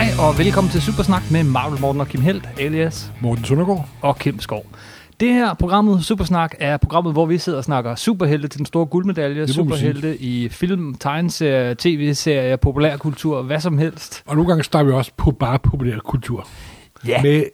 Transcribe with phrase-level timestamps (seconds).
[0.00, 3.88] Hej og velkommen til Supersnak med Marvel Morten og Kim Helt, alias Morten Søndergaard.
[4.00, 4.66] og Kim Skov.
[5.20, 8.86] Det her programmet, Supersnak, er programmet, hvor vi sidder og snakker superhelte til den store
[8.86, 9.48] guldmedalje.
[9.48, 14.22] Superhelte i film, tegneserier, tv-serier, populærkultur, hvad som helst.
[14.26, 16.48] Og nogle gange starter vi også på bare populær kultur.
[17.06, 17.44] Ja, Med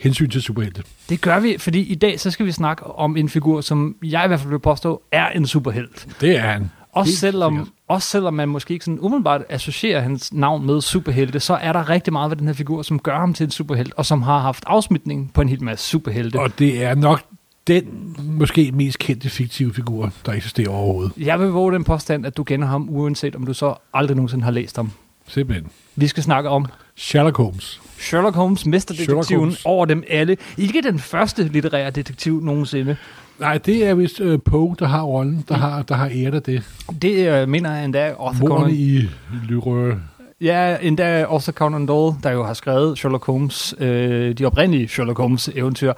[0.00, 0.82] hensyn til superhelte.
[1.08, 4.24] det gør vi, fordi i dag så skal vi snakke om en figur, som jeg
[4.24, 6.06] i hvert fald vil påstå er en superhelt.
[6.20, 6.70] Det er han.
[6.94, 7.68] Også Helt selvom, sikkert.
[7.88, 11.88] også selvom man måske ikke sådan umiddelbart associerer hans navn med superhelte, så er der
[11.88, 14.38] rigtig meget ved den her figur, som gør ham til en superhelt, og som har
[14.38, 16.40] haft afsmitning på en hel masse superhelte.
[16.40, 17.22] Og det er nok
[17.66, 21.12] den måske mest kendte fiktive figur, der eksisterer overhovedet.
[21.16, 24.44] Jeg vil våge den påstand, at du kender ham, uanset om du så aldrig nogensinde
[24.44, 24.90] har læst ham.
[25.28, 25.66] Simpelthen.
[25.96, 27.80] Vi skal snakke om Sherlock Holmes.
[27.98, 29.62] Sherlock Holmes, Sherlock mesterdetektiven Holmes.
[29.64, 30.36] over dem alle.
[30.58, 32.96] Ikke den første litterære detektiv nogensinde.
[33.38, 36.42] Nej, det er vist uh, Poe, der har rollen, der har, der har æret af
[36.42, 36.62] det.
[37.02, 39.08] Det øh, mener jeg endda Arthur Conan, i
[39.48, 39.94] Lyrø.
[40.40, 45.18] ja, endda Arthur Conan Doyle, der jo har skrevet Sherlock Holmes, øh, de oprindelige Sherlock
[45.18, 45.92] Holmes eventyr,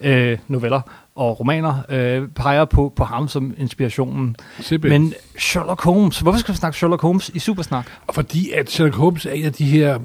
[0.00, 0.80] øh, noveller
[1.14, 4.36] og romaner, øh, peger på, på ham som inspirationen.
[4.60, 5.02] Simpelthen.
[5.02, 7.86] Men Sherlock Holmes, hvorfor skal vi snakke Sherlock Holmes i Supersnak?
[8.12, 9.98] Fordi at Sherlock Holmes er en af de her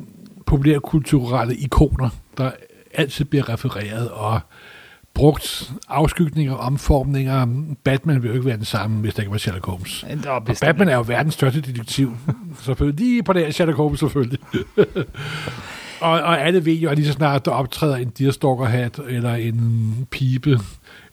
[0.45, 2.51] populærkulturelle ikoner, der
[2.93, 4.39] altid bliver refereret og
[5.15, 7.47] brugt afskygninger, omformninger.
[7.83, 10.03] Batman vil jo ikke være den samme, hvis der ikke var Sherlock Holmes.
[10.27, 12.17] Og Og Batman er jo verdens største detektiv.
[12.61, 12.99] selvfølgelig.
[13.05, 14.39] Lige på det her Sherlock Holmes selvfølgelig.
[16.01, 20.07] og, og alle ved jo, at lige så snart der optræder en deerstalker-hat, eller en
[20.11, 20.59] pibe,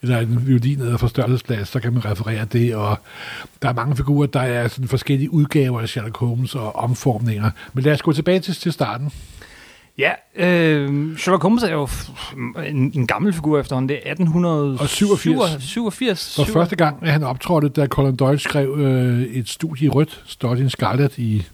[0.03, 2.98] eller en violin eller forstørrelsesglas, så kan man referere det, og
[3.62, 7.50] der er mange figurer, der er sådan forskellige udgaver af Sherlock Holmes og omformninger.
[7.73, 9.12] Men lad os gå tilbage til, til starten.
[9.98, 11.89] Ja, øh, Sherlock Holmes er jo
[12.67, 13.89] en, en gammel figur efterhånden.
[13.89, 15.62] Det er 1887.
[15.62, 16.37] 87.
[16.37, 20.23] For første gang, at han optrådte, da Colin Doyle skrev øh, et studie i rødt,
[20.27, 21.47] Study in Scarlet, i,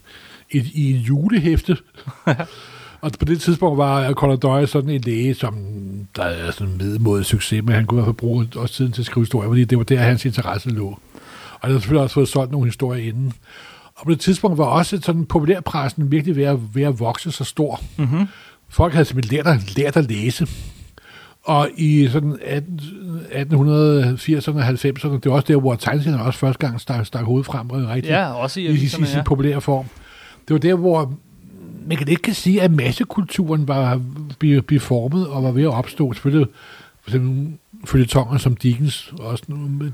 [0.51, 1.77] i, i en julehæfte.
[3.01, 5.55] og på det tidspunkt var Colin Doyle sådan en læge, som
[6.15, 8.91] der er sådan en medmodig succes, men han kunne i hvert fald bruge også tiden
[8.91, 10.87] til at skrive historier, fordi det var der, hans interesse lå.
[10.87, 10.99] Og
[11.61, 13.33] han har selvfølgelig også fået solgt nogle historier inden.
[13.99, 17.43] Og på det tidspunkt var også sådan populærpressen virkelig ved at, ved at vokse så
[17.43, 17.81] stor.
[17.97, 18.27] Mm-hmm.
[18.69, 20.47] Folk havde simpelthen lært at, lært at læse.
[21.43, 22.79] Og i sådan 18,
[23.31, 27.45] 1880'erne og 90'erne, det var også der, hvor tegneserierne også første gang stak, stak hovedet
[27.45, 29.23] frem øh, rigtig Ja, også i i, i, i sin ja.
[29.23, 29.85] populære form.
[30.47, 31.13] Det var der, hvor
[31.87, 34.01] man kan ikke kan sige, at massekulturen var
[34.39, 36.13] blive, blive formet og var ved at opstå.
[36.13, 36.47] Selvfølgelig
[37.01, 37.53] for eksempel
[37.85, 39.43] følgetonger som Dickens, også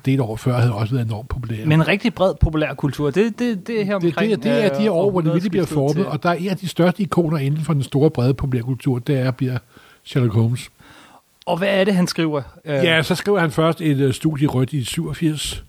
[0.05, 1.65] del år før, havde også været enormt populære.
[1.65, 4.31] Men en rigtig bred populærkultur, det, det, det er her det, omkring.
[4.31, 6.49] det, det er de her år, hvor det virkelig bliver formet, og der er en
[6.49, 9.57] af de største ikoner inden for den store, brede populærkultur, det er bliver
[10.03, 10.69] Sherlock Holmes.
[11.45, 12.41] Og hvad er det, han skriver?
[12.65, 15.63] Øh, Ja, så skriver han først et uh, studie rødt i 87.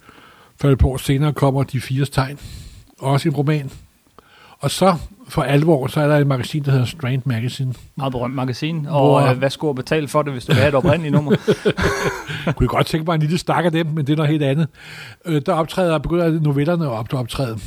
[0.60, 2.38] For et par år senere kommer De Fires Tegn.
[2.98, 3.70] Også en roman.
[4.58, 4.96] Og så
[5.28, 7.74] for alvor, så er der et magasin, der hedder Strand Magazine.
[7.96, 8.78] Meget berømt magasin.
[8.80, 11.12] Hvor- Og øh, hvad skulle jeg betale for det, hvis du vil have et oprindeligt
[11.12, 11.36] nummer?
[12.46, 14.42] Jeg kunne godt tænke mig en lille stak af dem, men det er noget helt
[14.42, 14.68] andet.
[15.24, 17.58] Øh, der optræder, begynder novellerne at op- optræde,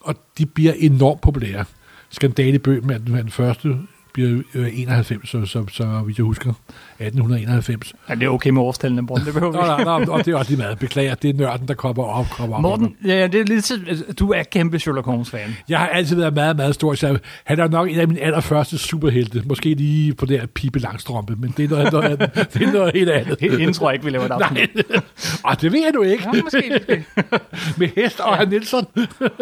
[0.00, 1.64] og de bliver enormt populære.
[2.10, 3.76] Skandale i Bøgen er den, den første,
[4.12, 6.52] bliver øh, 91, så, så, så vidt jeg husker,
[6.98, 7.94] 1891.
[8.08, 9.24] ja, det er okay med årstallene, Morten.
[9.26, 9.84] Det behøver vi ikke.
[9.90, 10.78] nå, nå, og det er også lige meget.
[10.78, 12.26] Beklager, det er nørden, der kommer op.
[12.30, 15.56] Kommer op Morten, ja, det er lidt, så- du er kæmpe Sherlock Holmes-fan.
[15.68, 16.94] Jeg har altid været meget, meget stor.
[16.94, 19.42] Så han er nok en af mine allerførste superhelte.
[19.46, 22.30] Måske lige på der pibe langstrømpe, men det er noget, noget, andet.
[22.54, 23.40] det er noget helt andet.
[23.42, 24.70] Inden tror jeg ikke, vi laver et afsnit.
[24.90, 25.00] Nej,
[25.44, 26.24] og det ved jeg nu ikke.
[26.34, 26.62] Ja, måske.
[26.72, 27.04] måske.
[27.78, 28.86] Med hest og herr Nielsen.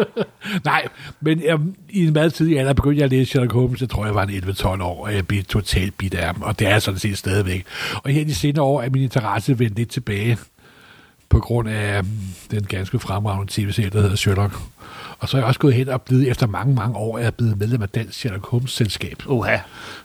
[0.65, 0.87] Nej,
[1.21, 3.81] men um, i en meget tidlig alder begyndte jeg at læse Sherlock Holmes.
[3.81, 6.43] Jeg tror, jeg var en 11-12 år, og jeg blev totalt bidt af ham.
[6.43, 7.65] Og det er sådan set stadigvæk.
[8.05, 10.39] Og her i de senere år er min interesse vendt lidt tilbage
[11.29, 12.09] på grund af um,
[12.51, 14.55] den ganske fremragende tv-serie, der hedder Sherlock.
[15.19, 17.35] Og så er jeg også gået hen og blevet, efter mange, mange år, er jeg
[17.35, 19.23] blevet medlem af Dansk Sherlock Holmes Selskab.
[19.27, 19.57] Uha.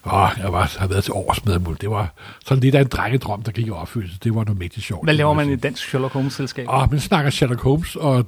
[0.02, 1.76] Og jeg var, har været til årsmedlem.
[1.76, 2.14] Det var
[2.46, 4.18] sådan lidt af en drengedrøm, der gik i opfyldelse.
[4.24, 5.06] Det var noget mægtigt sjovt.
[5.06, 6.66] Hvad laver man i dansk Sherlock Holmes-selskab?
[6.70, 8.26] Og man snakker Sherlock Holmes og,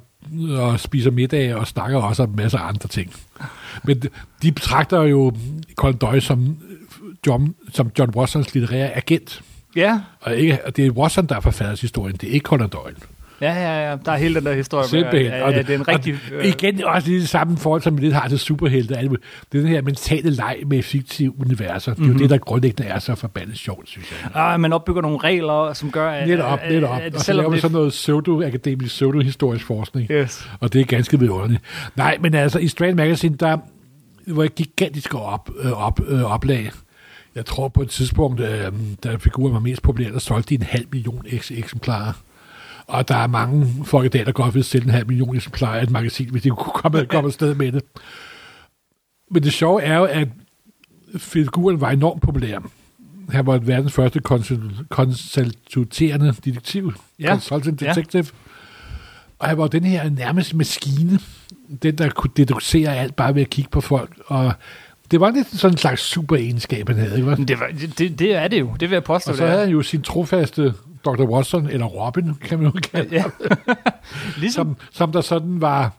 [0.49, 3.13] og spiser middag og snakker også om en masse andre ting.
[3.83, 4.09] Men de-
[4.41, 5.33] de betragter jo
[5.75, 6.57] Colin Doyle som
[7.27, 9.41] John, som John Watsons litterære agent.
[9.75, 12.15] Ja, Og, ikke, og det er Watson, der har forfattet historien.
[12.15, 12.95] Det er ikke Colin Doyle.
[13.41, 13.95] ja, ja, ja.
[14.05, 14.87] Der er hele den der historie.
[14.87, 15.31] Simpelthen.
[15.31, 16.15] at- at det er en rigtig...
[16.39, 18.93] og igen også det samme forhold, som vi lidt har til superhelte.
[18.95, 19.17] Det er
[19.51, 21.93] den her mentale leg med fiktive universer.
[21.93, 22.13] Det er Mhm.
[22.13, 24.31] jo det, der grundlæggende er så forbandet sjovt, synes jeg.
[24.35, 26.27] Ah, man opbygger nogle regler, som gør, at...
[26.27, 26.99] Lidt op, at- lidt op.
[27.01, 30.11] at- Og så laver man sådan noget pseudo-akademisk, pseudo-historisk forskning.
[30.11, 30.49] Yes.
[30.59, 31.61] Og det er ganske vidunderligt.
[31.95, 33.57] Nej, men altså, i Strand Magazine, der
[34.27, 36.71] var et gigantisk op, øh, op, øh, oplag.
[37.35, 38.71] Jeg tror på et tidspunkt, øh,
[39.03, 42.13] da figuren var mest populær, der solgte de en halv million eks- eksemplarer.
[42.87, 45.79] Og der er mange folk i dag, der godt vil sælge en halv million eksemplarer
[45.79, 47.81] af et magasin, hvis de kunne komme, komme afsted med det.
[49.31, 50.27] Men det sjove er jo, at
[51.17, 52.59] figuren var enormt populær.
[53.29, 56.93] Han var verdens første konsul- konsulterende detektiv.
[57.19, 57.27] Ja.
[57.27, 57.89] Consultant Ja.
[57.89, 58.25] detective.
[59.39, 61.19] Og han var den her nærmest maskine,
[61.83, 64.19] den der kunne deducere alt bare ved at kigge på folk.
[64.25, 64.53] Og
[65.11, 67.17] det var lidt sådan en slags super egenskab, han havde.
[67.17, 67.45] Ikke?
[67.45, 67.67] Det, var,
[67.97, 68.75] det, det er det jo.
[68.79, 70.73] Det vil jeg påstå, Og så det havde han jo sin trofaste
[71.05, 71.23] Dr.
[71.23, 73.23] Watson, eller Robin, kan man jo kalde Ja.
[74.37, 75.93] ligesom, som, som der sådan var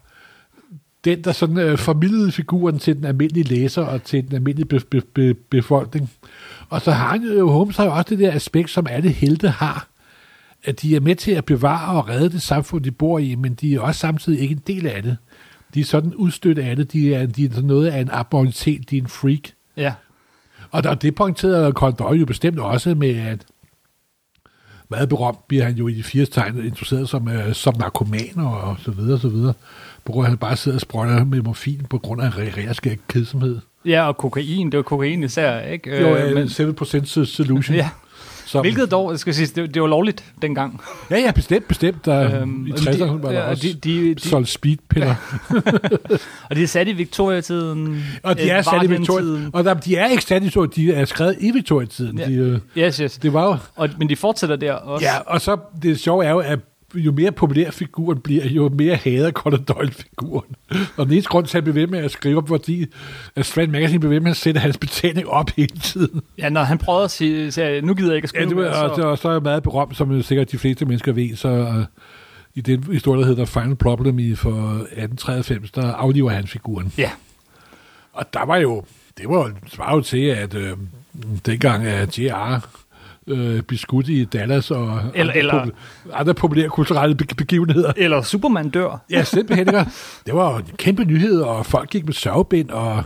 [1.05, 4.79] den, der sådan øh, formidlede figuren til den almindelige læser og til den almindelige be,
[4.79, 6.11] be, be, befolkning.
[6.69, 9.49] Og så har han jo, Holmes har jo også det der aspekt, som alle helte
[9.49, 9.87] har,
[10.63, 13.53] at de er med til at bevare og redde det samfund, de bor i, men
[13.53, 15.17] de er også samtidig ikke en del af det.
[15.73, 18.89] De er sådan udstødt af det, de er, de er sådan noget af en abnormitet,
[18.89, 19.49] de er en freak.
[19.77, 19.93] ja.
[20.71, 23.45] Og der, det pointerede Conan Doyle jo bestemt også med, at
[24.89, 28.61] meget berømt bliver han jo i de fire tegn introduceret som, øh, som narkoman og,
[28.61, 29.53] og så videre, så videre.
[30.05, 32.97] På grund af, at han bare sidder og sprøjter med morfin på grund af regerske
[33.07, 33.59] kedsomhed.
[33.85, 35.91] ja, og kokain, det var kokain især, ikke?
[35.91, 37.75] Øh, jo, men, men, 7% solution.
[37.83, 37.89] ja.
[38.45, 40.81] Som, Hvilket dog, skal sige, det, det var lovligt dengang.
[41.11, 42.05] Ja, ja, bestemt, bestemt.
[42.05, 45.15] Der, øhm, I og 60'erne de- var der ja, også de, de, de, solgt speedpiller.
[46.49, 48.03] Og de er sat i Victoria-tiden.
[48.23, 49.49] Og de øh, er sat i Victoria.
[49.53, 52.17] Og der, de er ikke sat i Victoria, de er skrevet i Victoria-tiden.
[52.19, 52.25] Ja.
[52.25, 53.17] De, øh, Yes, yes.
[53.17, 55.05] det var jo Og, men de fortsætter der også.
[55.05, 56.59] Ja, og så det sjove er jo, at
[56.95, 60.55] jo mere populær figuren bliver, jo mere hader Conan Doyle-figuren.
[60.97, 62.85] Og den eneste grund til, at han blev ved med at skrive op, fordi
[63.35, 66.21] at Strand Magazine blev ved med at sætte hans betaling op hele tiden.
[66.37, 68.57] ja, når han prøvede at sige, sige nu gider jeg ikke at Ja, skrive det
[68.57, 70.85] var, mere, og, så, og så er jeg meget berømt, som jo sikkert de fleste
[70.85, 71.83] mennesker ved, så uh,
[72.55, 76.93] i den historie, der hedder Final Problem i for 1893, der afliver han figuren.
[76.97, 77.09] Ja,
[78.13, 78.83] Og der var jo,
[79.17, 80.77] det var jo, svarer jo til, at øh,
[81.45, 82.67] dengang at J.R.
[83.27, 87.93] Øh, blev skudt i Dallas og Eller- andre, eller- popu- andre populære kulturelle be- begivenheder.
[87.97, 89.05] eller Superman dør.
[89.09, 89.67] Ja, simpelthen.
[90.25, 93.03] Det var en kæmpe nyhed, og folk gik med sørgebind, og,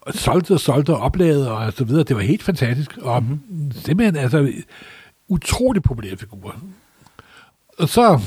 [0.00, 2.04] og solgte og solgte og oplagede, og så videre.
[2.04, 2.98] Det var helt fantastisk.
[3.02, 3.72] Og mm-hmm.
[3.72, 4.52] simpelthen, altså,
[5.28, 6.56] utrolig populær figur.
[7.82, 8.20] Og så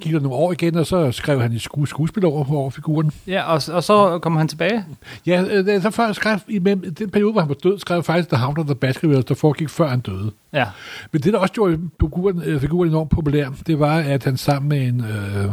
[0.00, 3.10] gik der nogle år igen, og så skrev han sku- skuespil over, over figuren.
[3.26, 4.84] Ja, og, og så kommer han tilbage.
[5.26, 8.28] Ja, øh, så før skrev, i den periode, hvor han var død, skrev han faktisk
[8.28, 10.32] The Hound of the Baskervilles, der foregik før han døde.
[10.52, 10.66] Ja,
[11.12, 14.68] Men det, der også gjorde figuren, øh, figuren enormt populær, det var, at han sammen
[14.68, 15.50] med en øh,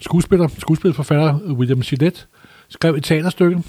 [0.00, 2.20] skuespiller, skuespilforfatter, William Gillette,
[2.68, 3.62] skrev et teaterstykke,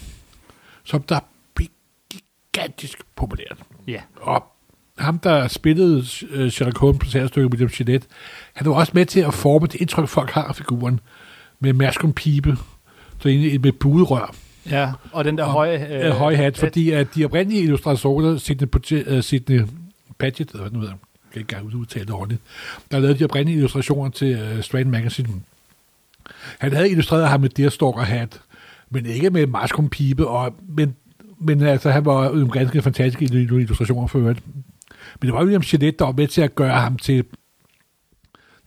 [0.83, 1.19] som der
[1.55, 1.67] blev
[2.11, 3.57] gigantisk populært.
[3.87, 4.01] ja.
[4.21, 4.43] Og
[4.99, 8.07] ham, der spillede øh, Sherlock Holmes på teaterstykket, William Gillette,
[8.53, 10.99] han var også med til at forme det indtryk, folk har af figuren,
[11.59, 12.57] med maskum pibe,
[13.19, 14.35] så egentlig med buderør
[14.69, 16.05] Ja, og den der og, høje...
[16.05, 19.61] øh, høje hat, fordi at de oprindelige illustratorer, Sidney, øh, Sidney
[20.19, 22.41] Paget, eller hvad nu hedder, jeg kan ikke engang udtale det ordentligt,
[22.91, 25.29] der lavede de oprindelige illustrationer til uh, Strand Magazine.
[26.59, 28.41] Han havde illustreret ham med Deerstalker hat,
[28.89, 30.95] men ikke med maskum pibe, og, men,
[31.39, 34.39] men altså, han var jo en ganske fantastisk illustrationer for øvrigt.
[35.21, 37.23] Men det var William Gillette, der var med til at gøre ham til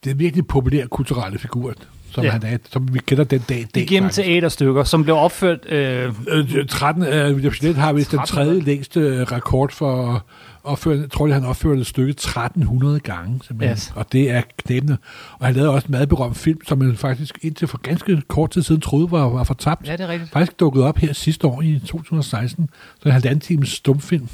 [0.05, 1.75] den virkelig populære kulturelle figur,
[2.11, 2.31] som Ja.
[2.31, 3.61] han er, som vi kender den dag.
[3.61, 4.27] i dag Igennem faktisk.
[4.27, 5.67] teaterstykker, som blev opført...
[5.73, 8.27] Øh, Øh, 13, øh, William Gillette har vist den 1300.
[8.27, 10.21] tredje længste øh, rekord for at
[10.65, 13.75] opføre, jeg tror, at han opførte et stykke 1300 gange, simpelthen.
[13.75, 13.93] Yes.
[13.97, 14.97] Og det er knæbende.
[15.39, 18.51] Og han lavede også en meget berømt film, som man faktisk indtil for ganske kort
[18.51, 19.87] tid siden troede var, var fortabt.
[19.89, 20.33] ja, det er rigtigt.
[20.33, 22.71] Faktisk dukket op her sidste år i 2016.
[23.03, 24.29] Så en halvanden times stumfilm.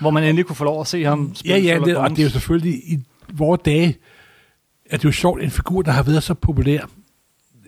[0.00, 2.18] Hvor man endelig kunne få lov at se ham spille Ja, ja, det, og det
[2.18, 2.98] er jo selvfølgelig i
[3.32, 3.96] vores dage,
[4.86, 6.80] at det er jo sjovt, en figur, der har været så populær,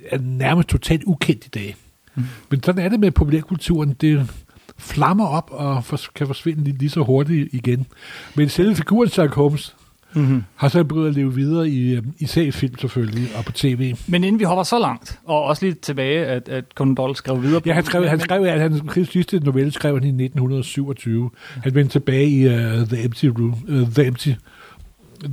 [0.07, 1.77] er nærmest totalt ukendt i dag.
[2.15, 2.25] Mm.
[2.51, 3.93] Men sådan er det med populærkulturen.
[4.01, 4.31] Det
[4.79, 7.87] flammer op og for, kan forsvinde lige, lige så hurtigt igen.
[8.35, 9.77] Men selve figuren Sherlock Holmes
[10.15, 10.45] Mm-hmm.
[10.57, 13.95] har så begyndt at leve videre i, øh, i seriefilm selvfølgelig, og på tv.
[14.07, 17.43] Men inden vi hopper så langt, og også lige tilbage, at, at Conan Doyle skrev
[17.43, 20.25] videre på Ja, han skrev, han skrev, at han hans sidste novelle skrev han i
[20.25, 21.31] 1927.
[21.63, 22.53] Han vendte tilbage i uh,
[22.89, 24.29] The Empty Room, uh, The Empty,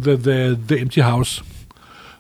[0.04, 1.44] the, the, the Empty House,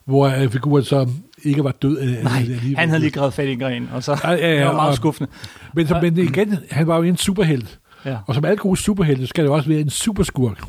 [0.05, 1.09] hvor uh, figuren så
[1.43, 1.97] ikke var død.
[2.01, 2.77] Uh, Nej, alligevel.
[2.77, 4.73] han havde lige grædet fat i en gren, og så Ja, ja, ja, det var
[4.73, 5.29] meget og- skuffende.
[5.73, 7.79] Men, så, men igen, han var jo en superhelt.
[8.05, 8.17] Ja.
[8.27, 10.61] Og som alle gode superhelte, skal det også være en superskurk.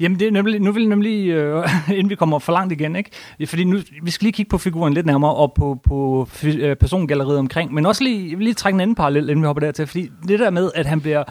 [0.00, 1.68] Jamen, det er nemlig, nu vil nemlig, øh,
[1.98, 3.10] inden vi kommer for langt igen, ikke?
[3.46, 7.38] Fordi nu, vi skal lige kigge på figuren lidt nærmere, og på, på øh, persongalleriet
[7.38, 10.38] omkring, men også lige, lige trække en anden parallel, inden vi hopper dertil, fordi det
[10.38, 11.24] der med, at han bliver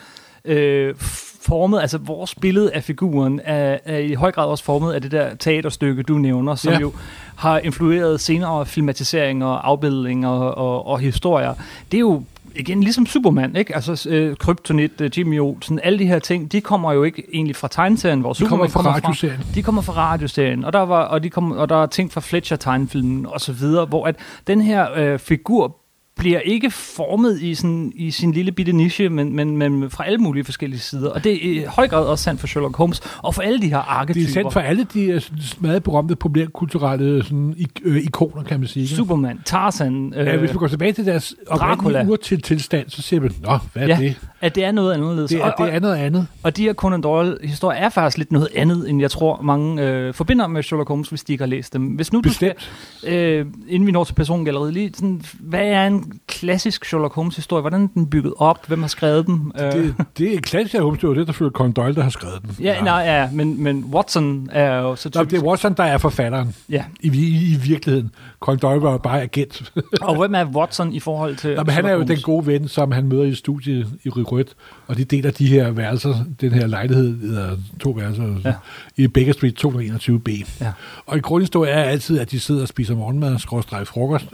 [0.45, 0.95] øh,
[1.41, 5.11] formet, altså vores billede af figuren, er, er i høj grad også formet af det
[5.11, 6.79] der teaterstykke, du nævner, som Ja.
[6.79, 6.93] jo
[7.35, 11.53] har influeret senere filmatiseringer, afbildninger og, og, og historier.
[11.91, 12.23] Det er jo
[12.55, 13.75] igen ligesom Superman, ikke?
[13.75, 17.55] Altså øh, Kryptonit, øh, Jimmy Olsen, alle de her ting, de kommer jo ikke egentlig
[17.55, 19.39] fra tegneserien, hvor De kommer Superman fra radioserien.
[19.55, 22.21] de kommer fra radioserien, og der, var, og, de kom, og der er ting fra
[22.21, 24.15] Fletcher tegnefilmen og så videre, hvor at
[24.47, 25.80] den her øh, figur
[26.17, 30.17] bliver ikke formet i, sådan, i sin lille bitte niche, men, men, men fra alle
[30.17, 31.09] mulige forskellige sider.
[31.09, 33.67] Og det er i høj grad også sandt for Sherlock Holmes, og for alle de
[33.69, 34.25] her arketyper.
[34.25, 38.43] Det er sandt for alle de øh, sådan meget berømte populærkulturelle sådan, ik- øh, ikoner,
[38.43, 38.83] kan man sige.
[38.83, 38.95] ikke?
[38.95, 42.11] Superman, Tarzan, øh, Ja, hvis man går tilbage til deres oprindelige Dracula.
[42.11, 44.15] ur til tilstand, så siger man, nå, hvad er Ja, det?
[44.41, 45.29] at det er noget anderledes.
[45.31, 46.27] Det er, og, det er noget andet.
[46.43, 50.13] Og de her Conan Doyle-historier er faktisk lidt noget andet, end jeg tror, mange øh,
[50.13, 51.83] forbinder med Sherlock Holmes, hvis de ikke har læst dem.
[51.85, 52.53] Hvis nu du skal,
[53.01, 53.13] Bestemt.
[53.15, 57.61] øh, inden vi når til persongalleriet, lige sådan, hvad er en klassisk Sherlock Holmes-historie?
[57.61, 58.67] Hvordan er den bygget op?
[58.67, 59.51] Hvem har skrevet den?
[59.57, 62.55] Det, det er klassisk af Holmes, det der følger Conan Doyle, der har skrevet den.
[62.59, 65.31] ja, nej, ja, men, men Watson er jo så Nå, typisk.
[65.41, 66.83] det er Watson, der er forfatteren Ja.
[66.99, 68.11] i, i, i virkeligheden.
[68.41, 69.73] Conan Doyle var bare agent.
[70.01, 72.67] Og hvem er Watson i forhold til Nå, men han er jo den gode ven,
[72.67, 74.55] som han møder i studiet i Rødt,
[74.87, 78.53] og de deler de her værelser, den her lejlighed, eller to værelser, Ja.
[78.97, 80.47] i Baker Street 221B.
[80.61, 80.71] Ja.
[81.05, 84.25] Og en grundhistorie er altid, at de sidder og spiser morgenmad, skråstrej frokost,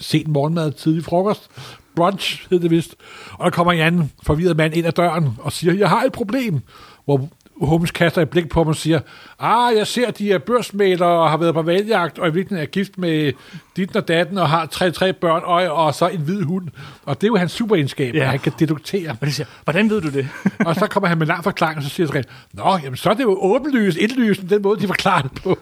[0.00, 1.48] sent morgenmad, tidlig frokost,
[1.96, 2.94] brunch hed det vist.
[3.32, 6.12] Og der kommer en anden forvirret mand ind ad døren og siger, jeg har et
[6.12, 6.60] problem.
[7.04, 7.28] Hvor
[7.62, 9.00] Holmes kaster et blik på ham og siger,
[9.38, 12.62] ah, jeg ser, at de er børsmælere og har været på valjagt, og i virkeligheden
[12.62, 13.32] er gift med
[13.76, 16.68] dit og datten og har tre-tre børn og, og så en hvid hund.
[17.04, 18.20] Og det er jo hans superegenskab, Ja.
[18.20, 19.10] at han kan deduktere.
[19.10, 20.28] Og det siger, hvordan ved du det?
[20.66, 23.14] og så kommer han med lang forklaring, og så siger han, Nå, jamen, så er
[23.14, 25.58] det jo åbenlyst, indlysende, den måde, de forklarer det på.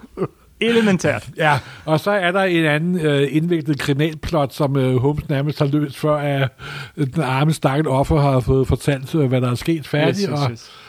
[0.61, 1.29] Elementært.
[1.37, 5.67] Ja, og så er der en anden øh, indviklet kriminalplot, som øh, Holmes nærmest har
[5.67, 6.49] løst, før at
[6.97, 10.19] øh, den arme stakkels offer har fået fortalt, øh, hvad der er sket færdigt.
[10.19, 10.69] Yes, yes, yes.
[10.69, 10.86] og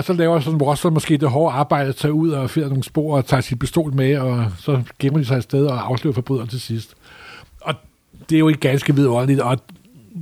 [0.00, 3.16] så laver sådan Watson måske det hårde arbejde at tage ud og finder nogle spor
[3.16, 6.48] og tager sin pistol med, og så gemmer de sig et sted og afslører forbryderen
[6.48, 6.94] til sidst.
[7.60, 7.74] Og
[8.30, 9.58] det er jo ikke ganske vidunderligt, og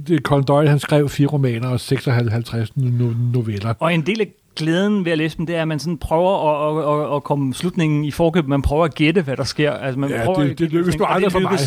[0.09, 3.75] det, Colin Doyle, han skrev fire romaner og 56 no- noveller.
[3.81, 6.51] Og en del af glæden ved at læse dem, det er, at man sådan prøver
[6.51, 8.47] at, at, at, at komme slutningen i forkøb.
[8.47, 9.73] Man prøver at gætte, hvad der sker.
[9.73, 11.59] Altså, man Ja, prøver det- det lykkes og det aldrig for mig.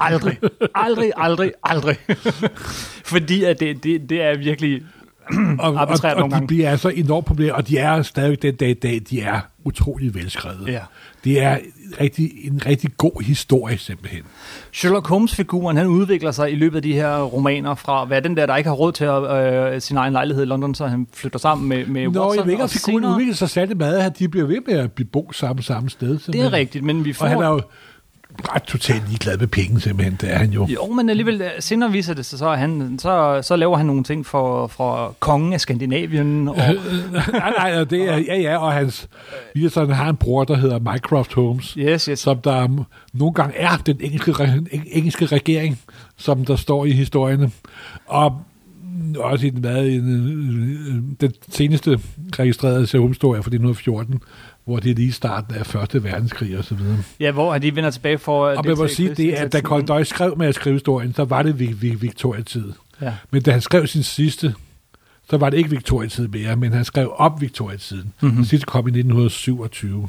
[0.00, 0.38] Aldrig.
[0.74, 1.96] Aldrig, aldrig, aldrig.
[3.12, 4.82] Fordi at det, det, det er virkelig...
[5.58, 6.46] og, og, arbitrært og nogle de gange.
[6.46, 10.14] bliver altså enormt populære, og de er stadig den dag i dag, de er utrolig
[10.14, 10.68] velskrevet.
[10.68, 10.80] Ja.
[11.24, 11.58] Det er
[12.00, 14.22] rigtig, en rigtig god historie, simpelthen.
[14.72, 18.36] Sherlock Holmes-figuren, han udvikler sig i løbet af de her romaner fra at være den
[18.36, 21.06] der, der ikke har råd til at, øh, sin egen lejlighed i London, så han
[21.14, 22.36] flytter sammen med, med Nå, Watson.
[22.36, 24.90] jeg ved ikke, og figuren udvikler sig særlig meget, at de bliver ved med at
[25.12, 26.08] bo samme, samme sted.
[26.08, 26.52] Det er simpelthen.
[26.52, 27.24] rigtigt, men vi får...
[27.24, 27.60] Og han er jo
[28.54, 30.18] ret totalt ligeglad med penge, simpelthen.
[30.20, 30.66] Det er han jo.
[30.66, 34.04] Jo, men alligevel, øh, senere viser det sig så, han, så, så laver han nogle
[34.04, 36.48] ting for, for kongen af Skandinavien.
[36.48, 39.08] Og, nej, nej, det er, ja, ja, og hans,
[39.56, 42.18] Wilson har en bror, der hedder Mycroft Holmes, yes, yes.
[42.18, 45.78] som der m- nogle gange er den engelske, eng- engelske regering,
[46.16, 47.50] som der står i historierne.
[48.06, 48.42] Og
[49.18, 51.98] også i den, hvad, i den, den seneste
[52.38, 54.20] registrerede Sherlock-historie fra 1914,
[54.64, 56.98] hvor det er lige starten af Første Verdenskrig og så videre.
[57.20, 58.46] Ja, hvor de vender tilbage for...
[58.48, 61.42] Og man må sige, det, at da Doyle skrev med at skrive historien, så var
[61.42, 62.72] det vi- vi- Victoria-tid.
[63.00, 63.14] Ja.
[63.30, 64.54] Men da han skrev sin sidste,
[65.30, 68.02] så var det ikke Victoria-tid mere, men han skrev op Victoria-tiden.
[68.02, 68.12] Mhm.
[68.20, 68.36] Mm-hmm.
[68.36, 70.08] Den sidste kom i 1927.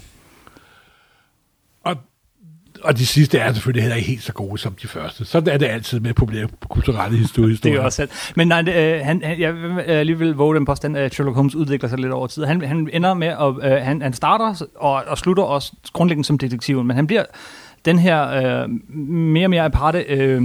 [2.85, 5.25] Og, de sidste er selvfølgelig heller ikke helt så gode som de første.
[5.25, 7.57] Sådan er det altid med populærkulturelle historier.
[7.63, 8.31] Det er også sandt.
[8.35, 11.89] Men nej, øh, han, han- jeg vil alligevel våge den påstand, at Sherlock Holmes udvikler
[11.89, 12.43] sig lidt over tid.
[12.43, 16.37] Han, han ender med, at øh, han, han starter og, og slutter også grundlæggende som
[16.37, 17.23] detektiven, men han bliver
[17.85, 18.27] den her
[18.63, 18.69] øh,
[19.09, 19.99] mere og mere aparte...
[20.07, 20.43] Øh,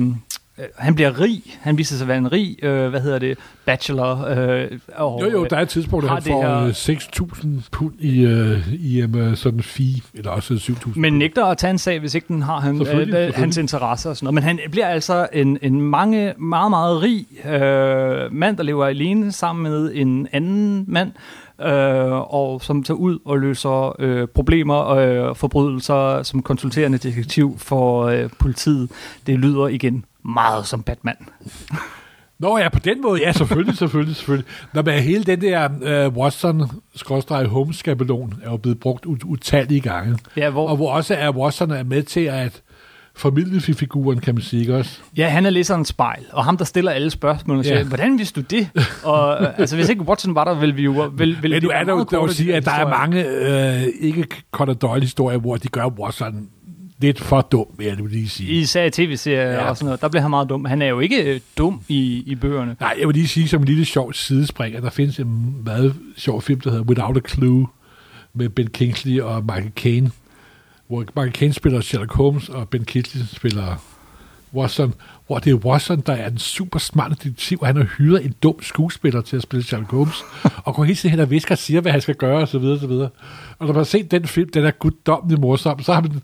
[0.79, 1.43] han bliver rig.
[1.61, 4.25] Han viser sig at være en rig, øh, hvad hedder det, bachelor.
[4.29, 7.53] Øh, og, Jo, jo, der er et tidspunkt, hvor han det får her- her...
[7.63, 11.71] 6.000 pund i, uh, i um, sådan fee, eller også 7.000 Men nægter at tage
[11.71, 13.35] en sag, hvis ikke den har han, Selvfølgelig, øh, selvfølgelig.
[13.37, 14.35] hans interesser og sådan noget.
[14.35, 19.33] Men han bliver altså en, en mange, meget, meget rig øh, mand, der lever alene
[19.33, 21.13] sammen med en anden mand,
[21.67, 27.59] øh, og som tager ud og løser øh, problemer og øh, forbrydelser som konsulterende detektiv
[27.59, 28.91] for øh, politiet.
[29.27, 31.17] Det lyder igen meget som Batman.
[32.39, 34.49] Nå ja, på den måde, ja, selvfølgelig, selvfølgelig, selvfølgelig.
[34.73, 35.69] Når man hele den der
[36.09, 40.19] uh, Watson-Holmes-skabelon er jo blevet brugt ut- utallige gange.
[40.37, 42.63] Ja, hvor, Og hvor også er Watson er med til at
[43.21, 44.99] formidle fi- figuren, kan man sige, ikke også?
[45.17, 47.85] Ja, han er læserens spejl, og ham, der stiller alle spørgsmål og siger, Ja.
[47.85, 48.69] hvordan vidste du det?
[49.05, 51.13] Og øh, altså, hvis ikke Watson var der, ville vi jo...
[51.17, 53.83] Vil, vil Men nu er der jo dog at sige, at der er mange øh,
[54.01, 56.49] ikke Conan Doyle-historier, hvor de gør Watson
[57.01, 58.51] lidt for dum, vil jeg lige sige.
[58.51, 59.51] Især i tv-serier.
[59.53, 59.69] Ja.
[59.69, 60.65] og sådan noget, der bliver han meget dum.
[60.65, 62.77] Han er jo ikke øh, dum i, i bøgerne.
[62.81, 65.95] Nej, jeg vil lige sige som en lille sjov sidespring, at der findes en meget
[66.17, 67.67] sjov film, der hedder Without a Clue,
[68.35, 70.11] med Ben Kingsley og Michael Caine,
[70.91, 73.77] hvor Michael Caine spiller Sherlock Holmes, og Ben Kingsley spiller
[74.55, 74.95] Watson,
[75.27, 78.35] hvor det er Watson, der er en super smart detektiv, og han har hyret en
[78.43, 80.23] dum skuespiller til at spille Sherlock Holmes,
[80.65, 82.57] og går hele tiden hen og visker og siger, hvad han skal gøre, osv.
[82.57, 83.09] Og, så videre.
[83.59, 86.23] og når man har set den film, den er guddommelig morsom, så har man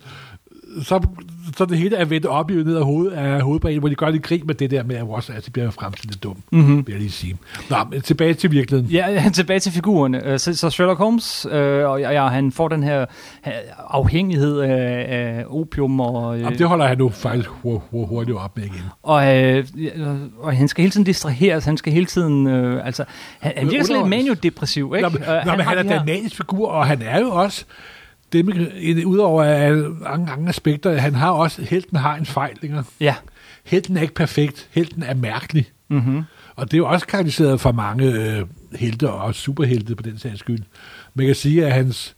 [0.82, 1.06] så,
[1.56, 4.10] så det hele er vendt op i ned af, hoved, af hovedbanen, hvor de gør
[4.10, 6.86] lidt krig med det der med, at Ross altså bliver fremstillet dum, mm-hmm.
[6.86, 7.36] vil jeg lige sige.
[7.70, 8.92] Nå, men tilbage til virkeligheden.
[8.92, 10.26] Ja, tilbage til figurerne.
[10.26, 13.00] Øh, Så, så Sherlock Holmes, øh, og ja, han får den her
[13.46, 13.52] øh,
[13.88, 18.36] afhængighed af, af opium, og, øh, Jamen, det holder han nu faktisk hu- hu- hurtigt
[18.36, 18.82] op med igen.
[19.02, 19.64] og, øh,
[20.38, 23.04] og han skal hele tiden distraheres, han skal hele tiden, øh, altså,
[23.40, 25.08] han, han virker sådan lidt maniodepressiv, ikke?
[25.08, 27.64] Nå, men, Øh, nå, men han er en manisk figur, og han er jo også,
[28.32, 32.82] det udover mange, mange aspekter, han har også, helten har en fejl, ikke?
[33.00, 33.14] Ja,
[33.64, 35.66] Helten er ikke perfekt, helten er mærkelig.
[35.88, 36.22] mm-hmm.
[36.56, 40.38] Og det er jo også karakteriseret for mange øh, helte og superhelte på den sags
[40.38, 40.62] skyld.
[41.14, 42.16] Man kan sige, at hans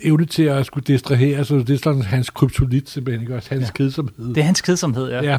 [0.00, 3.48] evne til at skulle distrahere, så det er sådan hans kryptonit simpelthen, ikke også?
[3.50, 3.70] Hans Ja.
[3.72, 4.28] kedsomhed.
[4.34, 5.22] det er hans kedsomhed, ja.
[5.22, 5.38] ja.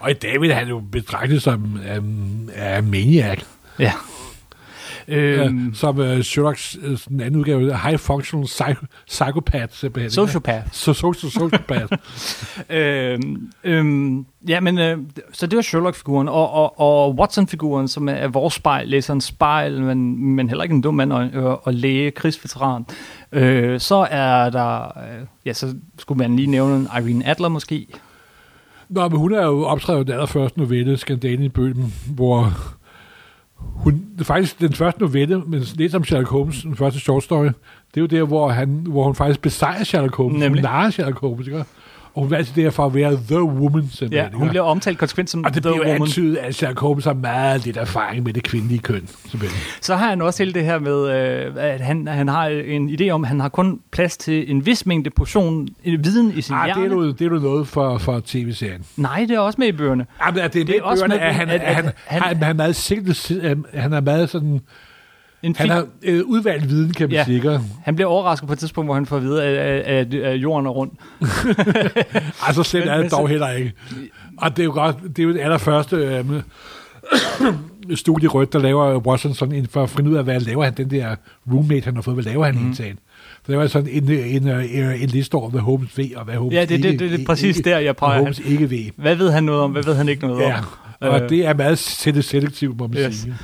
[0.00, 2.50] Og i dag vil han jo betragtet som um,
[2.84, 3.38] maniac.
[3.78, 3.92] ja.
[5.08, 10.10] Øhm, Øh, som uh, Sherlock's uh, den anden udgave, high functional psych- psychopath simpelthen.
[10.10, 10.66] sociopath.
[10.72, 11.92] Så social sociopath.
[12.70, 14.98] Øhm, øhm, ja, men øh,
[15.32, 20.24] så det var Sherlock-figuren, og, og, og Watson-figuren, som er, vores spejl, læserens spejl, men,
[20.34, 22.86] men heller ikke en dum mand og, og, og læge, krigsveteran.
[23.32, 27.86] Øh, så er der, øh, ja, så skulle man lige nævne en Irene Adler måske.
[28.88, 32.52] Nå, men hun er jo optrædet den allerførste novelle, Skandalen i Bøben, hvor
[33.74, 37.52] hun, faktisk den første novelle, men lidt om Sherlock Holmes, den første short story, det
[37.96, 40.38] er jo der, hvor, han, hvor hun faktisk besejrer Sherlock Holmes.
[40.38, 40.62] Nemlig.
[40.62, 41.64] Hun narer Sherlock Holmes, ikke?
[42.14, 44.12] Og hun er altid der for at være the woman, simpelthen.
[44.12, 46.02] Ja, hun bliver omtalt konsekvent som og det The bliver Woman.
[46.02, 49.60] antydet, at Sherlock Holmes har meget lidt erfaring med det kvindelige køn, simpelthen.
[49.80, 53.08] Så har han også hele det her med, øh, at han, han har en idé
[53.10, 56.54] om, at han har kun plads til en vis mængde portion øh, viden i sin
[56.54, 56.94] Ah, det, er hjerne.
[56.94, 58.82] jo, det er jo noget for, for tv-serien.
[58.96, 60.06] Nej, det er også med i bøgerne.
[60.26, 61.84] Jamen, at det er, Det er det også bøgerne, med- at han, at- at, han,
[61.84, 64.60] han, han- han, han er meget sigtet, han er meget sådan,
[65.44, 67.24] En han har øh, udvalgt viden, kan man Ja.
[67.34, 67.60] ikke?
[67.82, 70.66] han bliver overrasket på et tidspunkt, hvor han får at vide, at, at, at, jorden
[70.66, 70.90] er rund.
[72.46, 73.72] Altså slemt Men- er det dog heller ikke.
[74.38, 76.24] Og det er jo godt, det er jo det allerførste øh,
[77.94, 79.00] studie rødt, der laver
[79.52, 81.16] en, for at finde ud af, hvad laver han, den der
[81.52, 82.60] roommate, han har fået, hvad laver han mm.
[82.60, 82.94] egentlig?
[83.46, 86.34] Så laver han sådan en, en, en, en liste over, hvad Holmes ved, og hvad
[86.34, 88.12] Holmes Ja, det, det, ikke, det, det er præcis ikke, der, jeg peger.
[88.12, 88.84] Han, Holmes ikke ved.
[88.96, 90.64] hvad ved han noget om, hvad ved han ikke noget Ja, om?
[91.00, 91.28] og Øh.
[91.28, 93.14] det er meget sele- selektivt, må man Yes.
[93.16, 93.34] sige.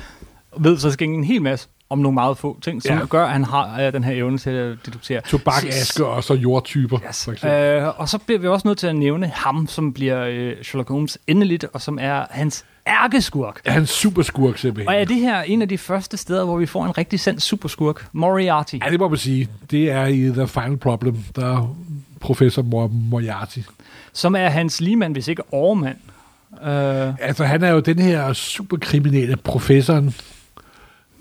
[0.59, 3.05] Ved så skal en hel masse om nogle meget få ting, som Ja.
[3.05, 5.21] gør, at han har uh, den her evne til at deduktere.
[5.21, 7.25] Tobak, S- aske og så jordtyper, Yes.
[7.25, 7.83] for eksempel.
[7.87, 10.89] Uh, og så bliver vi også nødt til at nævne ham, som bliver uh, Sherlock
[10.89, 13.61] Holmes endeligt, og som er hans ærkeskurk.
[13.65, 14.87] Han er en superskurk, simpelthen.
[14.95, 17.39] Og er det her en af de første steder, hvor vi får en rigtig sand
[17.39, 18.07] superskurk?
[18.13, 18.75] Moriarty.
[18.85, 19.47] Ja, det må man sige.
[19.71, 21.75] Det er i The Final Problem, der er
[22.19, 23.59] professor Mor- Moriarty.
[24.13, 25.97] Som er hans ligemand, hvis ikke overmand.
[26.51, 26.67] Uh,
[27.25, 30.15] Altså, han er jo den her superkriminelle professoren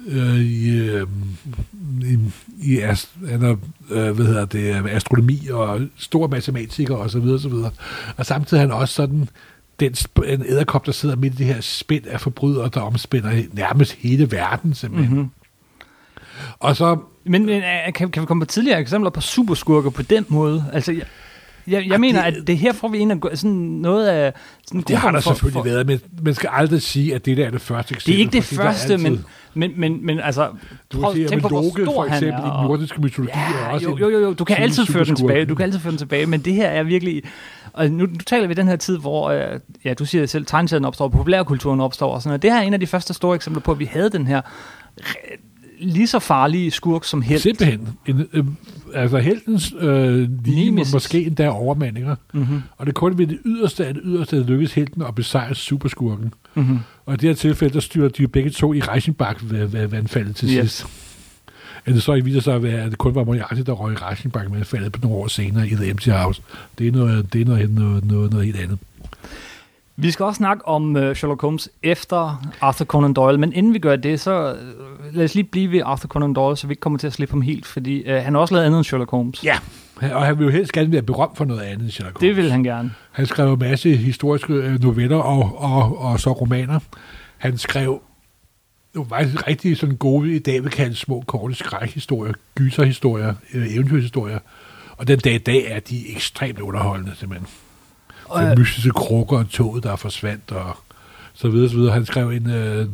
[0.08, 1.06] øh, i, øh,
[2.02, 2.18] i,
[2.62, 3.56] i ast, han er,
[3.90, 7.70] øh, hvad hedder det, astronomi og stor matematiker og så videre, så videre.
[8.16, 9.28] Og samtidig er han også sådan
[9.80, 9.94] den
[10.26, 14.32] en æderkop, der sidder midt i det her spænd af forbrydere, der omspænder nærmest hele
[14.32, 15.10] verden, simpelthen.
[15.10, 15.18] Mhm.
[15.18, 15.30] Mm-hmm.
[16.58, 20.02] Og så, Men, men øh, kan, kan vi komme på tidligere eksempler på superskurker på
[20.02, 20.64] den måde?
[20.72, 21.00] Altså,
[21.70, 24.32] jeg, jeg, mener, det- at det her får vi en af sådan noget af...
[24.66, 27.36] Sådan det har der for, selvfølgelig for, været, men man skal aldrig sige, at det
[27.36, 28.06] der er det første eksempel.
[28.12, 30.48] Det er ikke det er første, altid- men, men, men, men altså...
[30.92, 32.50] Du prøv kan at sige, tænke at på, hvor stor for han eksempel er, i
[32.50, 35.16] og- nordiske mytologi er Ja, også jo, jo, jo, jo, du kan altid føre den
[35.16, 35.44] tilbage.
[35.44, 37.22] Du kan altid føre den tilbage, men det her er virkelig...
[37.72, 40.84] Og nu, nu taler vi den her tid, hvor, øh, ja, du siger selv, tegneserien
[40.84, 42.42] opstår, populærkulturen opstår og sådan noget.
[42.42, 44.40] Det her er en af de første store eksempler på, at vi havde den her
[45.80, 47.42] lige så farlige skurk som helt.
[47.42, 47.88] Simpelthen.
[48.06, 48.44] En, øh,
[48.94, 50.92] altså heltens øh, lige Nemesis.
[50.92, 52.16] måske endda overmandinger.
[52.34, 52.62] Mm-hmm.
[52.76, 55.54] Og det er kun ved det yderste af det yderste, at lykkes helten at besejre
[55.54, 56.34] superskurken.
[56.54, 56.78] Mm-hmm.
[57.06, 59.86] Og i det her tilfælde, der styrer de jo begge to i Reichenbach ved, ved
[59.86, 60.54] vandfaldet til Yes.
[60.72, 60.86] sidst.
[61.86, 63.96] Eller det så viser sig at være, at det kun var Moriarty, der røg i
[63.96, 66.42] Reichenbach vandfaldet på nogle år senere i The Empty House.
[66.78, 68.78] Det er noget, det er noget, noget, noget, noget helt andet.
[70.02, 73.78] Vi skal også snakke om uh, Sherlock Holmes efter Arthur Conan Doyle, men inden vi
[73.78, 76.80] gør det, så uh, lad os lige blive ved Arthur Conan Doyle, så vi ikke
[76.80, 79.10] kommer til at slippe ham helt, fordi uh, han har også lavet andet end Sherlock
[79.10, 79.44] Holmes.
[79.44, 79.58] Ja,
[80.12, 82.36] og han vil jo helst gerne være berømt for noget andet end Sherlock Holmes.
[82.36, 82.92] Det vil han gerne.
[83.12, 86.80] Han skrev en masse historiske øh, noveller og, og, og så romaner.
[87.38, 88.02] Han skrev
[88.96, 94.38] jo faktisk rigtig sådan gode, i dag vil kalde små, korte skrækhistorier, gyserhistorier, øh, eventyrhistorier.
[94.96, 97.48] Og den dag i dag er de ekstremt underholdende, simpelthen.
[98.30, 100.76] Og, Den mystiske krukker og toget, der forsvandt, og
[101.34, 101.92] så videre, så videre.
[101.92, 102.86] Han skrev en øh,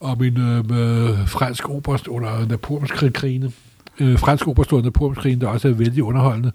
[0.00, 3.52] om en øh, øh, fransk oberst under Napoleonskrigene.
[4.00, 6.52] Øh, fransk oberst under Napoleonskrigene, der også er vældig underholdende.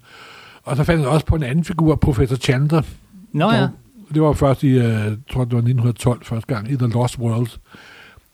[0.63, 2.81] Og så fandt han også på en anden figur, professor Chandler,
[3.31, 3.67] Nå ja.
[4.13, 4.83] det var først i, uh,
[5.31, 7.47] tror det var 1912 første gang, i The Lost World,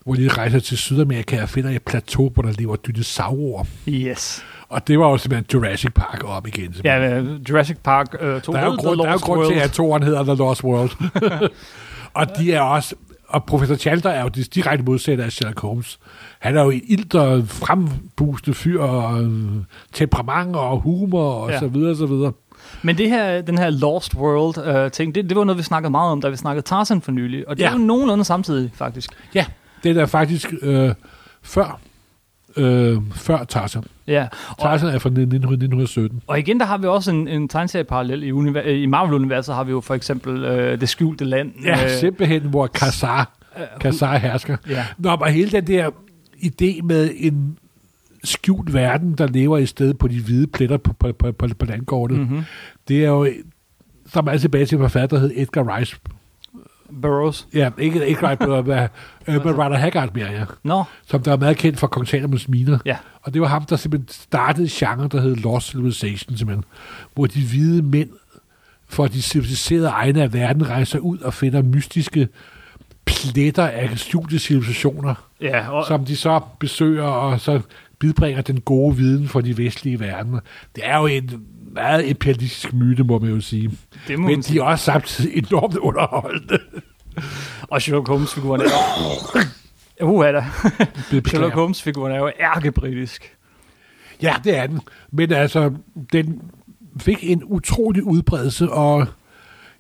[0.10, 3.64] hvor de rejser til Sydamerika og finder et plateau, hvor der lever dinosaurer.
[3.90, 4.44] Yes.
[4.70, 6.74] Og det var jo simpelthen Jurassic Park op igen.
[6.74, 7.26] simpelthen.
[7.28, 10.04] Ja, Jurassic Park øh, to der er jo grund, der er grund til, at toeren
[10.04, 10.90] hedder The Lost World.
[12.14, 12.96] og de er også...
[13.28, 16.00] Og professor Chalder er jo det direkte modsætter af Sherlock Holmes.
[16.40, 19.32] Han er jo en ild og frembusende fyr, og øh,
[19.94, 21.60] temperament og humor, og Ja.
[21.60, 22.32] så videre, så videre.
[22.84, 25.92] Men det her, den her Lost World øh, ting, det, det var noget, vi snakkede
[25.92, 27.48] meget om, da vi snakkede Tarzan for nylig.
[27.48, 27.68] Og det Ja.
[27.68, 29.10] er jo nogenlunde samtidig, faktisk.
[29.36, 29.46] Ja,
[29.84, 30.94] det er faktisk øh,
[31.44, 31.80] før,
[32.58, 33.84] øh, før Tarzan.
[34.08, 34.28] Ja.
[34.50, 36.22] Og, Tarzan er fra 1917.
[36.28, 38.24] og igen, der har vi også en, en tegneserieparallel.
[38.24, 41.52] I, univer- i Marvel-universet har vi jo for eksempel øh, Det skjulte land.
[41.64, 43.32] Ja, øh, simpelthen, hvor Kassar,
[43.82, 44.58] Kassar hersker.
[44.70, 44.86] ja.
[44.98, 45.90] Nå, og hele den der
[46.38, 47.58] idé med en
[48.24, 51.66] skjult verden, der lever i stedet på de hvide pletter på, på, på, på, på
[51.66, 52.28] landkortet, Mhm.
[52.28, 52.44] mm-hmm.
[52.88, 53.28] det er jo,
[54.06, 55.98] som er tilbage til forfatter, der hed Edgar Rice.
[57.02, 57.48] Burroughs.
[57.54, 58.78] Ja, ikke Edgar Rice, men, men,
[59.36, 60.44] øh, men Ryder Haggard mere, ja.
[60.64, 62.80] Nå, Som der er meget kendt for Kong Salomons miner.
[62.86, 62.98] ja.
[63.22, 66.64] Og det var ham, der simpelthen startede genre, der hed Lost Civilization, simpelthen.
[67.14, 68.10] Hvor de hvide mænd
[68.90, 72.28] for de civiliserede egne af verden rejser ud og finder mystiske
[73.06, 77.62] pletter af skjulte civilisationer, Ja, og, som de så besøger og så
[78.00, 80.40] bidbringer den gode viden for de vestlige verdener.
[80.76, 83.72] Det er jo en meget imperialistisk myte, må man jo sige.
[84.08, 86.60] det må Men de er også samtidig enormt underholdende.
[87.62, 88.66] Og Sherlock Holmes-figuren er
[90.02, 90.08] jo...
[90.08, 90.44] Uh, er der.
[91.28, 93.36] Sherlock Holmes-figuren er jo ærkebritisk.
[94.22, 94.80] Ja, det er den.
[95.12, 95.72] Men altså,
[96.14, 96.42] den
[97.00, 99.08] fik en utrolig udbredelse, og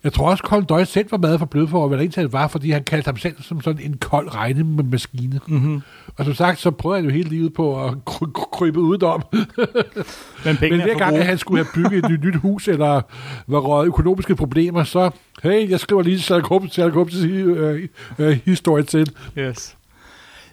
[0.03, 2.47] jeg tror også, Colin Doyle selv var meget for blød for, hvad det egentlig var,
[2.47, 5.39] fordi han kaldte ham selv som sådan en kold regnemaskine.
[5.47, 5.81] Mm-hmm.
[6.17, 9.23] Og som sagt, så prøvede han jo hele livet på at kry- kry- krybe udenom.
[10.45, 13.01] Men Men hver er gang, at han skulle have bygget et nyt, nyt hus, eller
[13.47, 15.09] var røget økonomiske problemer, så,
[15.43, 17.87] hey, jeg skriver lige Sherlock Holmes, Sherlock Holmes øh,
[18.19, 19.11] øh, historie til.
[19.37, 19.75] Yes.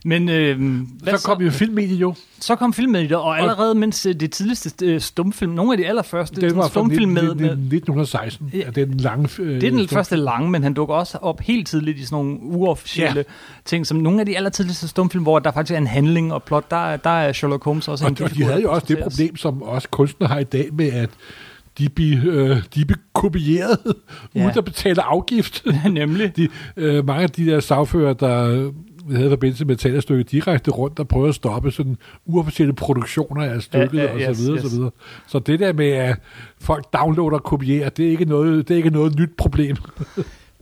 [0.05, 0.81] Men øh,
[1.17, 2.15] Så kom jo filmmediet jo.
[2.41, 6.41] så kom det, og allerede mens øh, det tidligste øh, stumfilm, nogle af de allerførste
[6.41, 8.51] Det var stumfilm med, med 1916.
[8.53, 8.59] Ja.
[8.59, 8.71] Ja.
[8.71, 11.19] Det er den lange øh, det er den stum- første lange, men han dukker også
[11.19, 13.25] op helt tidligt i sådan nogle uofficielle
[13.65, 16.71] ting, som nogle af de allertidligste stumfilm, hvor der faktisk er en handling og plot,
[16.71, 19.37] der, der er Sherlock Holmes også en Og, og de havde jo også det problem,
[19.37, 21.11] som også kunstnere har i dag med, at
[21.79, 23.79] de blev, øh, de blev kopieret,
[24.35, 24.41] Ja.
[24.47, 25.67] uden at betale afgift.
[25.91, 26.37] Nemlig.
[26.37, 28.71] De, øh, mange af de der sagfører, der
[29.09, 33.63] øh, havde forbindelse med teaterstykket direkte rundt og prøvede at stoppe sådan uofficielle produktioner af
[33.63, 34.71] stykket Ja, ja, og så videre, yes.
[34.71, 34.91] så videre.
[35.27, 36.17] Så det der med, at
[36.61, 39.77] folk downloader og kopierer, det er ikke noget, det er ikke noget nyt problem.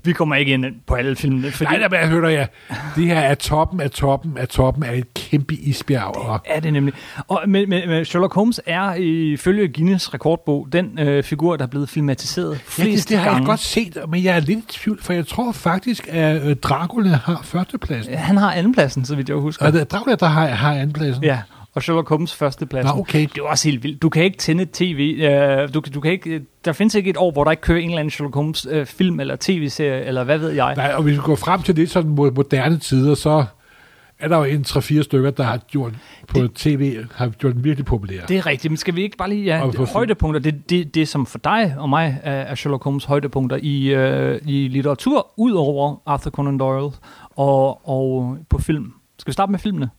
[0.05, 2.49] Vi kommer ikke ind på alle filmene, fordi Nej, men hører jeg,
[2.97, 6.17] det her er toppen af toppen af toppen af et kæmpe isbjerg.
[6.17, 6.95] Og, er det nemlig.
[7.29, 11.69] Og med, med, med Sherlock Holmes er ifølge Guinness rekordbog den øh, figur, der er
[11.69, 13.39] blevet filmatiseret Ja, flest det, det har gange.
[13.39, 16.57] jeg godt set, men jeg er lidt i tvivl, for jeg tror faktisk, at øh,
[16.57, 18.15] Dracula har førstepladsen.
[18.15, 19.67] Han har andenpladsen, så vidt jeg husker.
[19.67, 21.25] Og det er Dracula, der har, har andenpladsen.
[21.25, 21.39] Ja,
[21.75, 22.85] og Sherlock Holmes førsteplads.
[22.85, 23.21] Nå, okay.
[23.35, 24.03] Det er også helt vildt.
[24.03, 25.19] Du kan ikke tænde tv.
[25.23, 27.85] Øh, du, du kan ikke, der findes ikke et år, hvor der ikke kører en
[27.89, 30.75] eller anden Sherlock Holmes øh, film eller tv-serie, eller hvad ved jeg.
[30.77, 33.45] Nej, og hvis vi går frem til lidt sådan mo- moderne tider, så
[34.19, 35.93] er der jo en 3-4 stykker, der har gjort
[36.29, 38.27] på det, tv, har gjort den virkelig populær.
[38.27, 39.45] Det er rigtigt, men skal vi ikke bare lige...
[39.45, 43.05] Ja, det, højdepunkter, det, det, det som for dig og mig er, er Sherlock Holmes
[43.05, 46.91] højdepunkter i, øh, i litteratur, ud over Arthur Conan Doyle
[47.37, 48.93] og, og på film.
[49.19, 49.91] Skal vi starte med filmene?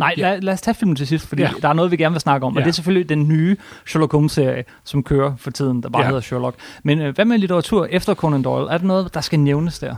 [0.00, 0.22] Nej, Ja.
[0.32, 1.50] lad, lad os tage filmen til sidst, fordi ja.
[1.62, 2.52] Der er noget, vi gerne vil snakke om.
[2.56, 2.64] Og Ja.
[2.64, 6.08] det er selvfølgelig den nye Sherlock Holmes-serie, som kører for tiden, der bare ja.
[6.08, 6.56] Hedder Sherlock.
[6.82, 8.70] Men øh, hvad med litteratur efter Conan Doyle?
[8.70, 9.96] Er der noget, der skal nævnes der?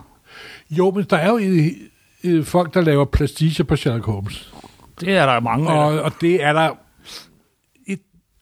[0.70, 1.40] Jo, men der er jo
[2.24, 4.54] øh, folk, der laver plastiger på Sherlock Holmes.
[5.00, 5.76] Det er der mange af.
[5.92, 6.70] Og, og det er der
[7.86, 7.98] et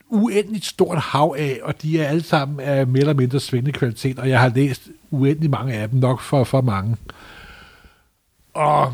[0.09, 4.19] uendeligt stort hav af, og de er alle sammen af mere eller mindre svindende kvalitet,
[4.19, 6.97] og jeg har læst uendelig mange af dem, nok for, for mange.
[8.55, 8.93] Og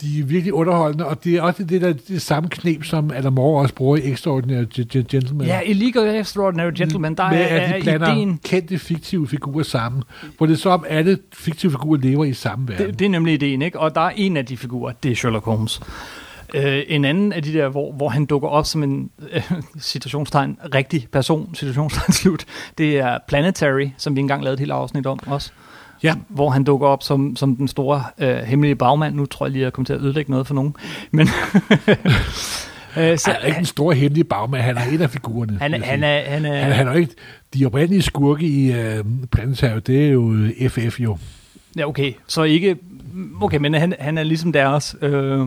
[0.00, 3.32] de er virkelig underholdende, og det er også det, der, det samme knep, som Adam
[3.32, 4.64] Moore også bruger i Extraordinary
[5.10, 5.46] Gentleman.
[5.46, 8.40] Ja, i League of Extraordinary Gentlemen, der med, er, at de blander ideen...
[8.44, 10.02] kendte fiktive figurer sammen,
[10.36, 12.86] hvor det er så om alle fiktive figurer lever i samme verden.
[12.86, 13.80] Det, det er nemlig ideen, ikke?
[13.80, 15.80] Og der er en af de figurer, det er Sherlock Holmes.
[16.54, 20.58] Øh, en anden af de der, hvor, hvor han dukker op som en øh, citationstegn,
[20.74, 22.44] rigtig person, citationstegn slut,
[22.78, 25.50] det er Planetary, som vi engang lavede et helt afsnit om også.
[26.02, 26.14] Ja.
[26.28, 29.14] Hvor han dukker op som, som den store øh, hemmelige bagmand.
[29.14, 30.76] Nu tror jeg lige, at jeg kommer til at ødelægge noget for nogen.
[31.10, 31.28] Men,
[32.98, 35.58] øh, så, Han er ikke den store hemmelige bagmand, han er en af figurerne.
[35.60, 36.06] han, er- han, sige.
[36.10, 37.12] er, han, er, han, han er ikke...
[37.54, 41.18] De oprindelige skurke i uh, Planetary, det er jo øh, FF jo.
[41.76, 42.12] Ja, okay.
[42.26, 42.76] Så ikke...
[43.40, 45.46] Okay, men han, han er ligesom deres øh,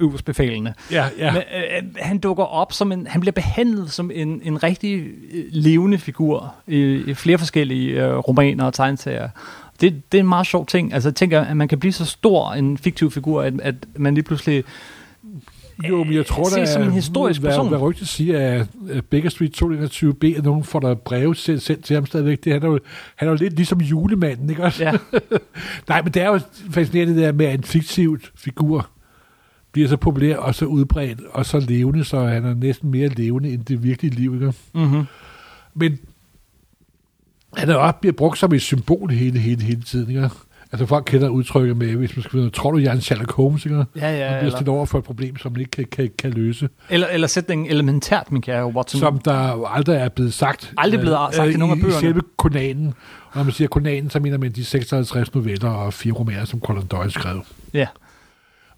[0.00, 0.74] øverstbefalende.
[0.92, 1.32] Ja, ja.
[1.32, 4.94] Men, øh, han dukker op som en, han bliver behandlet som en, en rigtig
[5.32, 9.28] øh, levende figur i, i flere forskellige øh, romaner og tegneserier,
[9.80, 10.94] det, det er en meget sjov ting.
[10.94, 14.14] Altså, jeg tænker, at man kan blive så stor en fiktiv figur, at, at man
[14.14, 14.64] lige pludselig...
[15.88, 17.68] Jo, men jeg tror, ses der som en historisk hvad, person.
[17.68, 21.84] Hvad rygtet siger, at at Baker Street 221B, at nogen får der breve sendt, sendt
[21.84, 22.44] til ham stadigvæk.
[22.44, 22.78] Det, han, er jo,
[23.16, 24.84] han er jo lidt ligesom julemanden, ikke også?
[24.84, 24.92] Ja,
[25.88, 26.40] Nej, men det er jo
[26.70, 28.88] fascinerende det der med, at en fiktiv figur
[29.72, 33.52] bliver så populær og så udbredt og så levende, så han er næsten mere levende
[33.52, 34.34] end det virkelige liv.
[34.34, 34.52] Ikke?
[34.74, 35.04] mm-hmm.
[35.74, 35.98] Men
[37.56, 40.08] han er også bliver brugt som et symbol hele, hele, hele tiden.
[40.10, 40.30] Ikke?
[40.72, 43.32] Altså folk kender udtrykket med, hvis man skal vide, tror du, jeg er en Sherlock
[43.32, 43.64] Holmes?
[43.66, 43.76] Ikke?
[43.76, 44.16] ja, Man ja.
[44.16, 46.68] bliver Eller, stillet over for et problem, som man ikke kan, kan, kan løse.
[46.90, 49.00] eller, eller sætningen elementært, min kære Watson.
[49.00, 50.72] Som der aldrig er blevet sagt.
[50.78, 52.00] Aldrig blevet øh, sagt i nogen af I bøgerne.
[52.00, 52.86] selve konanen.
[53.30, 56.60] Og når man siger konanen, så mener man de 56 noveller og fire romaner, som
[56.60, 57.42] Conan Doyle skrev.
[57.74, 57.86] Ja.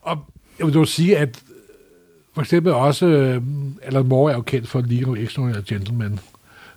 [0.03, 0.19] Og
[0.59, 1.35] jeg vil dog sige, at øh,
[2.35, 3.43] for eksempel også øh,
[3.83, 6.21] Alan Moore er jo kendt for League of Extraordinary Gentlemen.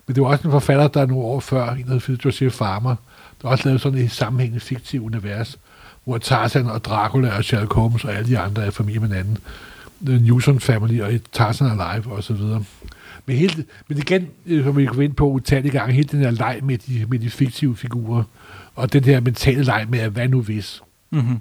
[0.06, 2.96] Men det var også en forfatter, der nogle år før, en der Joseph Farmer,
[3.42, 5.58] der også lavede sådan et sammenhængende fiktivt univers,
[6.04, 9.38] hvor Tarzan og Dracula og Sherlock Holmes og alle de andre er familie med hinanden.
[10.06, 12.64] The Newton Family og Tarzan Alive og så videre.
[13.26, 13.56] Men, helt,
[13.88, 16.78] men igen, øh, som vi kan ind på utallige gange, hele den her leg med
[16.78, 18.22] de, med de fiktive figurer,
[18.74, 20.82] og den her mentale leg med, hvad nu hvis?
[21.10, 21.40] Mm-hmm.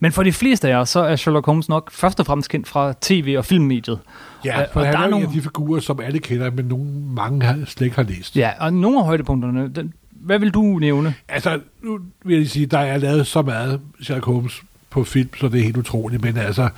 [0.00, 2.68] Men for de fleste af jer, så er Sherlock Holmes nok først og fremmest kendt
[2.68, 3.98] fra tv- og filmmediet.
[4.44, 6.64] Ja, Og- for og han der er, nogle- af de figurer, som alle kender, men
[6.64, 6.84] nogle,
[7.16, 8.36] mange har, slet ikke har læst.
[8.36, 11.14] Ja, og nogle af højdepunkterne, den, hvad vil du nævne?
[11.28, 15.48] Altså, nu vil jeg sige, der er lavet så meget Sherlock Holmes på film, så
[15.48, 16.68] det er helt utroligt, men altså,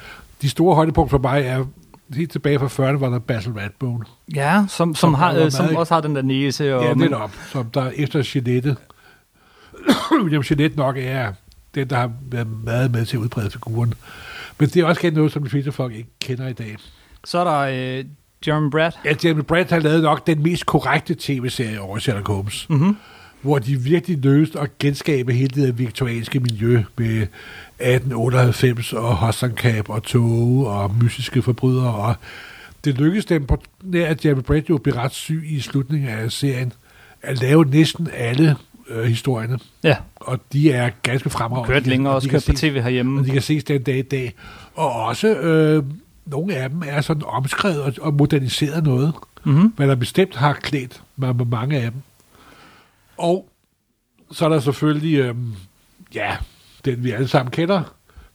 [0.42, 1.64] de store højdepunkter for mig er
[2.14, 4.04] helt tilbage fra 40'erne, var der Basil Rathbone.
[4.34, 6.76] Ja, som, som, Som har, øh, som også har den der næse.
[6.76, 8.76] Og, Ja, netop, som der efter Jeanette,
[10.22, 11.32] William Jeanette nok er
[11.74, 13.94] den, der har været meget med til at udbrede figuren.
[14.58, 16.76] Men det er også igen noget, som de fleste folk ikke kender i dag.
[17.24, 18.04] Så er der øh,
[18.46, 18.92] Jeremy Brad.
[19.04, 22.66] Ja, Jeremy Brett har lavet nok den mest korrekte tv-serie over Sherlock Holmes.
[22.70, 22.96] Mm-hmm.
[23.42, 30.02] hvor de virkelig løste at genskabe hele det viktorianske miljø med 1898 og Hossankab og
[30.02, 31.94] tog og mystiske forbrydere.
[31.94, 32.14] Og
[32.84, 33.62] det lykkedes dem på
[33.94, 36.72] at Jeremy Brett jo blev ret syg i slutningen af serien,
[37.22, 38.56] at lave næsten alle
[38.90, 39.58] øh, historierne.
[39.84, 41.74] Ja, Og de er ganske fremragende.
[41.74, 43.20] kørt længere Og også, kørt på tv herhjemme.
[43.20, 44.34] og de kan ses den dag i dag.
[44.74, 45.84] Og også øh,
[46.26, 49.12] nogle af dem er sådan omskrevet og, og moderniseret noget,
[49.44, 49.72] Mm-hmm.
[49.76, 52.00] hvad der bestemt har klædt med, med mange af dem.
[53.16, 53.48] Og
[54.32, 55.52] så er der selvfølgelig, øhm,
[56.14, 56.36] ja,
[56.84, 57.82] den vi alle sammen kender,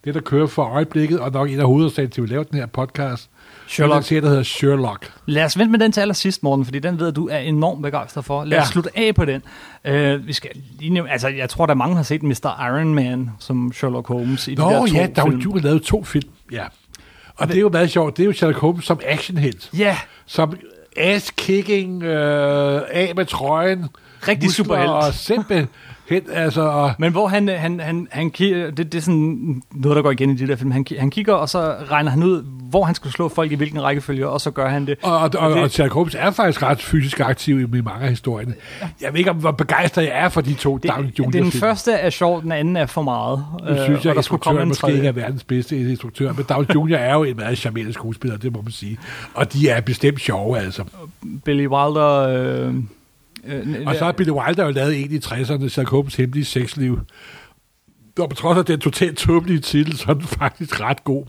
[0.05, 2.59] det der kører for øjeblikket, og nok en af hovedårsagen til, at vi laver den
[2.59, 3.29] her podcast.
[3.67, 3.95] Sherlock.
[3.95, 5.11] Den serie, der hedder Sherlock.
[5.25, 8.25] Lad os vente med den til allersidst, Morten, fordi den ved du er enormt begejstret
[8.25, 8.43] for.
[8.43, 8.71] Lad os Ja.
[8.71, 9.41] slutte af på den.
[9.89, 10.49] Uh, vi skal
[10.79, 12.65] lige nævne, altså, jeg tror, der er mange, har set Mr.
[12.67, 15.39] Iron Man som Sherlock Holmes i de Nå der to ja, der er film.
[15.39, 16.29] jo lavet to film.
[16.51, 16.63] Ja.
[17.35, 18.17] Og det er jo meget sjovt.
[18.17, 19.69] Det er jo Sherlock Holmes som actionhelt.
[19.77, 20.53] Ja, Som
[20.97, 23.85] ass-kicking, øh, af med trøjen.
[24.27, 24.89] Rigtig superhelt.
[24.89, 25.13] Og
[26.07, 29.95] simpelthen, altså, og, men hvor han, han, han, han kigger, det, det er sådan noget,
[29.95, 30.71] der går igen i de der film.
[30.71, 33.83] Han, han kigger, og så regner han ud, hvor han skal slå folk i hvilken
[33.83, 34.95] rækkefølge, og så gør han det.
[35.03, 38.09] Og, og, og, det- og Sherlock Holmes er faktisk ret fysisk aktiv i mange af
[38.09, 38.53] historierne.
[39.01, 41.29] Jeg ved ikke, om hvor begejstret jeg er for de to Det, Downey Jr.
[41.29, 43.45] den første er sjov, den anden er for meget.
[43.69, 45.09] Nu synes Øh, jeg, der skulle komme en måske ikke tredje.
[45.09, 46.95] er verdens bedste instruktør, men Downey Jr.
[46.95, 48.97] er jo en meget charmerende skuespiller, det må man sige.
[49.33, 50.83] Og de er bestemt sjove, altså.
[51.45, 52.17] Billy Wilder...
[52.67, 52.73] Øh,
[53.47, 56.99] øh, Og så har Billy Wilder jo lavet en i 60'erne, Sherlock Holmes hemmelige sexliv.
[58.19, 61.25] Og på trods af den totalt tåbelige titel, så er den faktisk ret god.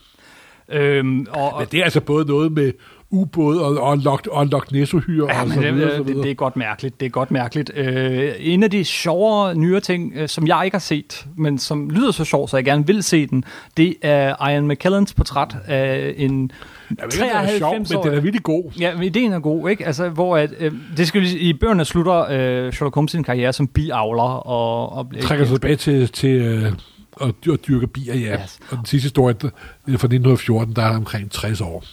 [0.68, 2.72] øhm, og, og, Men det er altså både noget med
[3.10, 6.22] ubåd og, og, Loch, og Loch Ness-uhyre Ja, og så det, videre, så det, det,
[6.22, 7.00] det er godt mærkeligt.
[7.00, 7.70] Det er godt mærkeligt.
[7.74, 11.90] Øh, en af de sjovere, nyere ting, øh, som jeg ikke har set, men som
[11.90, 13.44] lyder så sjov, så jeg gerne vil se den,
[13.76, 16.50] det er Ian McKellens portræt af en
[16.90, 18.64] Jeg ved ikke, om den er sjov, men 93 den er virkelig god.
[18.80, 19.86] Ja, men ideen er god, ikke?
[19.86, 23.22] Altså, hvor at, øh, det skal vi, sige, i bøgerne slutter øh, Sherlock Holmes sin
[23.24, 26.72] karriere som biavler og, og trækker sig tilbage til, til øh,
[27.20, 28.34] at dyr, at dyrke bier, ja.
[28.42, 28.58] Yes.
[28.70, 29.48] Og den sidste historie der-
[29.86, 31.84] det fra 1914, der er han omkring 60 år.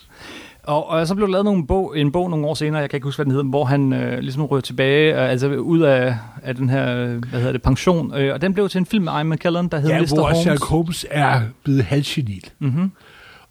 [0.63, 2.97] Og, og så blev der lavet nogle bog, en bog nogle år senere, jeg kan
[2.97, 6.15] ikke huske, hvad den hedder, hvor han øh, ligesom rører tilbage, øh, altså ud af,
[6.43, 6.85] af den her,
[7.29, 8.13] hvad hedder det, pension.
[8.17, 10.07] Øh, og den blev til en film med Ian McKellen, der hedder Ja, Mr.
[10.15, 10.37] hvor Holmes.
[10.37, 12.43] Sherlock Holmes er blevet halvgenil.
[12.59, 12.91] Mm-hmm.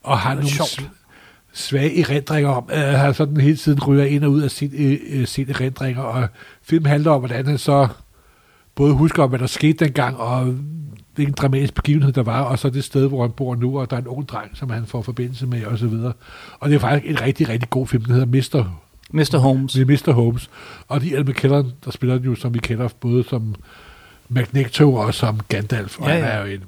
[0.03, 0.89] Og har nogle sjovt.
[1.53, 4.73] Sv- svage erindringer om, han har sådan hele tiden ryger ind og ud af sit,
[4.75, 6.03] øh, øh, sine erindringer.
[6.03, 6.29] Og
[6.63, 7.89] filmen handler om, hvordan han så
[8.75, 10.55] både husker om, hvad der skete dengang, og
[11.15, 13.97] hvilken dramatisk begivenhed der var, og så det sted, hvor han bor nu, og der
[13.97, 16.13] er en ung dreng, som han får forbindelse med, og så videre.
[16.61, 18.65] Og det er faktisk en rigtig, rigtig god film, den hedder Mr.
[19.11, 19.39] Mr.
[19.39, 19.73] Holmes.
[19.73, 20.13] Det er Mr.
[20.13, 20.51] Holmes.
[20.89, 23.55] Og de Ian McKellen, der spiller den jo, som vi kender, både som
[24.29, 25.99] Magneto og som Gandalf.
[25.99, 26.15] Og ja.
[26.15, 26.25] ja.
[26.25, 26.63] han er jo en...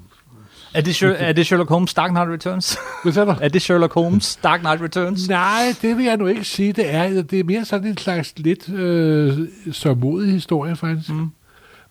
[0.75, 2.77] Er det, er det Sherlock Holmes Dark Knight Returns?
[3.03, 3.35] Hvad sagde du?
[3.41, 5.29] er det Sherlock Holmes Dark Knight Returns?
[5.29, 7.21] Nej, det vil jeg nu ikke sige, det er.
[7.21, 11.09] Det er mere sådan en slags lidt øh, sørmodig historie, faktisk.
[11.09, 11.31] Mm.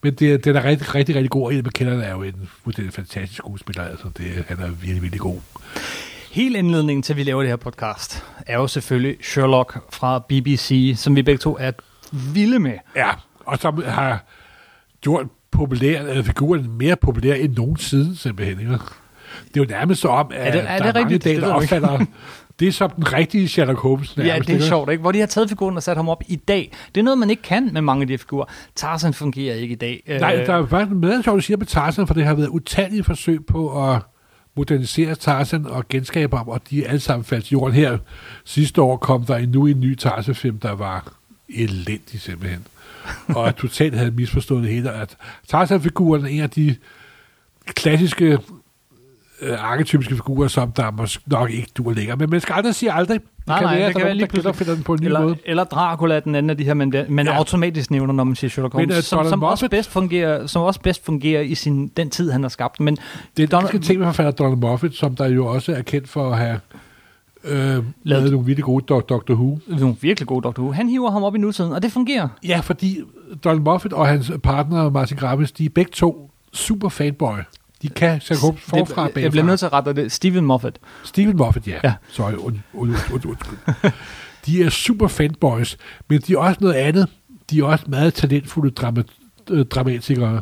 [0.03, 2.94] Men det, den er rigtig, rigtig, rigtig god, og Ian McKellen er jo en fuldstændig
[2.94, 5.38] fantastisk skuespiller, altså det, han er virkelig, virkelig god.
[6.31, 10.94] Helt indledningen til, at vi laver det her podcast, er jo selvfølgelig Sherlock fra BBC,
[10.97, 11.70] som vi begge to er
[12.12, 12.79] vilde med.
[12.97, 13.11] Ja,
[13.47, 14.25] og som har
[15.01, 18.61] gjort populær, øh, figuren mere populær end nogensinde, simpelthen.
[18.61, 18.73] Ikke?
[18.73, 21.25] Det er jo nærmest så om, at Er det- er der det er mange rigtigt?
[21.25, 22.05] i dag, Det der opfatter
[22.61, 24.17] det er som den rigtige Sherlock Holmes.
[24.17, 24.67] Ja, nærmest, det er ikke?
[24.67, 25.01] sjovt, ikke?
[25.01, 26.73] Hvor de har taget figuren og sat ham op i dag.
[26.95, 28.45] Det er noget, man ikke kan med mange af de her figurer.
[28.75, 30.03] Tarzan fungerer ikke i dag.
[30.21, 32.49] Nej, Øh, der er faktisk meget sjovt, at sige med Tarzan, for det har været
[32.49, 34.01] utallige forsøg på at
[34.57, 37.99] modernisere Tarzan og genskabe ham, og de er alle sammen faldt jorden her.
[38.45, 41.12] Sidste år kom der endnu en ny Tarzan-film, der var
[41.49, 42.67] elendig simpelthen.
[43.37, 44.90] og at totalt havde misforstået det hele.
[44.93, 45.17] At
[45.49, 46.77] Tarzan-figuren er en af de
[47.67, 48.38] klassiske
[49.40, 52.17] øh, arketypiske figurer, som der måske nok ikke duer længere.
[52.17, 53.21] Men man skal aldrig sige aldrig.
[53.21, 54.55] Det Nej, kan nej, være, det kan være lige pludselig.
[54.57, 55.37] finder den på en ny eller, måde.
[55.47, 57.33] eller Dracula, den anden af de her, man, man Ja.
[57.37, 60.47] automatisk nævner, når man siger Sherlock Men, Holmes, øh, som, som, også Moffat- bedst fungerer,
[60.47, 62.81] som også bedst fungerer i sin, den tid, han har skabt.
[62.81, 62.97] Men
[63.37, 66.09] Det er en ganske ting med forfatter Donald Moffat, som der jo også er kendt
[66.09, 66.61] for at have
[67.44, 69.59] øh, lavet nogle virkelig gode Dok- Doctor Who.
[69.66, 70.72] nogle virkelig gode Doctor Who.
[70.72, 72.28] Han hiver ham op i nutiden, og det fungerer.
[72.46, 73.00] Ja, fordi
[73.44, 77.38] Donald Moffat og hans partner Martin Gravis, de er begge to super fanboy.
[77.83, 79.52] De kan Sherlock Holmes forfra og det, jeg bliver bagfra.
[79.52, 80.12] nødt til at rette det.
[80.12, 80.78] Steven Moffat.
[81.04, 81.78] Steven Moffat, ja.
[81.85, 81.94] Ja.
[82.09, 82.40] Sorry, und,
[82.74, 83.90] und, und, und, undskyld.
[84.46, 85.76] De er super fanboys,
[86.09, 87.09] men de er også noget andet.
[87.50, 89.02] De er også meget talentfulde drama,
[89.50, 90.40] øh, dramatikere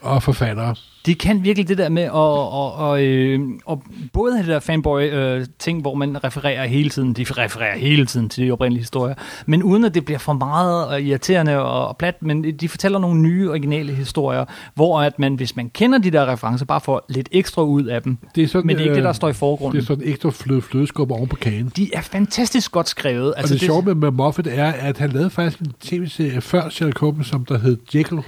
[0.00, 0.74] og forfattere.
[1.06, 4.60] De kan virkelig det der med at, og, og, øh, og både have det der
[4.60, 9.14] fanboy-ting, hvor man refererer hele tiden, de refererer hele tiden til de oprindelige historier,
[9.46, 12.98] men uden at det bliver for meget og irriterende og, og plat, men de fortæller
[12.98, 17.04] nogle nye, originale historier, hvor at man, hvis man kender de der referencer, bare får
[17.08, 18.18] lidt ekstra ud af dem.
[18.34, 19.80] Det er sådan, Men det er ikke det, der øh, står i Det forgrunden.
[19.80, 21.72] er sådan ekstra fløde, flødeskub oven på kagen.
[21.76, 23.34] De er fantastisk godt skrevet.
[23.36, 26.68] Altså, og det, sjove med, med Moffat er, at han lavede faktisk en tv-serie før
[26.68, 28.20] Sherlock Holmes, som der hed Jekyll.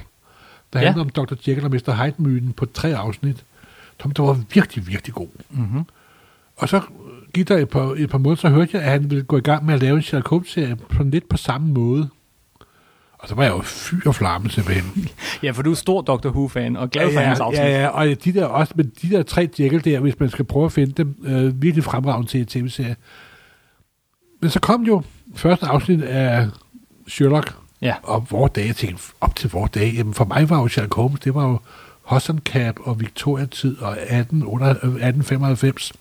[0.75, 0.87] Der Ja.
[0.87, 1.35] handler om Dr.
[1.49, 2.05] Jekyll og Mr.
[2.05, 3.45] Hyde-myten på tre afsnit.
[4.03, 5.29] Som der var virkelig, virkelig god.
[5.51, 5.85] Mm-hmm.
[6.57, 6.81] Og så
[7.35, 9.41] gik der et par, et par måneder, så hørte jeg, at han ville gå i
[9.41, 12.09] gang med at lave en Sherlock Holmes-serie på lidt på samme måde.
[13.19, 15.09] Og så var jeg jo fyr og flamme simpelthen.
[15.43, 17.65] Ja, for du er stor Doctor Who-fan og glad for hans ja, afsnit.
[17.65, 20.45] ja, ja, og de der, også, men de der tre Jekyll der, hvis man skal
[20.45, 22.97] prøve at finde dem, øh, virkelig fremragende til en tv-serie.
[24.41, 25.03] Men så kom jo
[25.35, 26.49] første afsnit af
[27.09, 27.95] Sherlock, Ja.
[28.03, 30.95] og vores dage, jeg tænkte, op til vores dage, jamen for mig var jo Sherlock
[30.95, 31.59] Holmes, det var jo
[32.03, 35.93] Hossencap og Victoria-tid og 18, under, øh, 1895.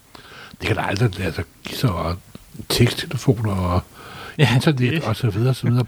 [0.59, 2.15] Det kan da aldrig lade sig give sig, og
[2.69, 3.81] teksttelefoner og
[4.37, 5.85] Ja, internet det- og så videre, så videre.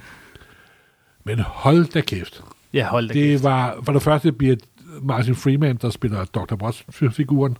[1.23, 2.41] Men hold da kæft.
[2.73, 3.43] Ja, hold da Det kæft.
[3.43, 4.55] var, for det første bliver
[5.01, 6.55] Martin Freeman, der spiller Dr.
[6.63, 7.57] Watts-figuren,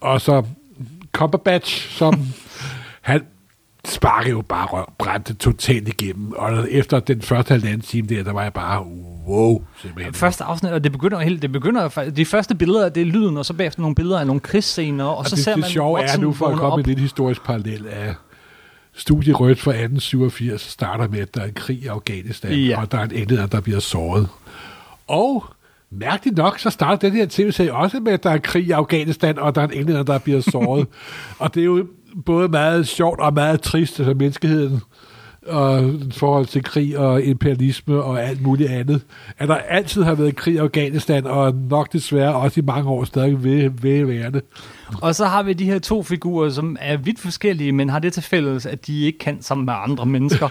[0.00, 0.42] og så
[1.12, 2.26] Cumberbatch, som
[3.00, 3.20] han
[3.84, 8.32] sparker jo bare røv, brændte totalt igennem, og efter den første halvanden time der, der
[8.32, 8.84] var jeg bare,
[9.28, 10.14] wow, simpelthen.
[10.14, 13.46] Første afsnit, og det begynder helt, det begynder de første billeder, det er lyden, og
[13.46, 16.00] så bagefter nogle billeder af nogle krigsscener, og, og så det, ser det man sjove
[16.02, 16.76] er nu, for at komme op.
[16.76, 18.14] med lidt historisk parallel af
[18.94, 22.80] Studie Rødt fra 1887 starter med, at der er en krig i Afghanistan, Ja.
[22.80, 24.28] og der er en englænder, der bliver såret.
[25.08, 25.44] Og
[25.90, 29.38] mærkeligt nok, så starter den her tv-serie også med, at der er krig i Afghanistan,
[29.38, 30.86] og der er en englænder, der bliver såret.
[31.38, 31.86] og det er jo
[32.26, 34.80] både meget sjovt og meget trist for menneskeheden
[35.46, 39.02] og forhold til krig og imperialisme og alt muligt andet.
[39.38, 43.04] At der altid har været krig i Afghanistan, og nok desværre også i mange år
[43.04, 44.42] stadig vil, vil være det.
[45.02, 48.12] Og så har vi de her to figurer, som er vidt forskellige, men har det
[48.12, 50.48] til fælles, at de ikke kan sammen med andre mennesker.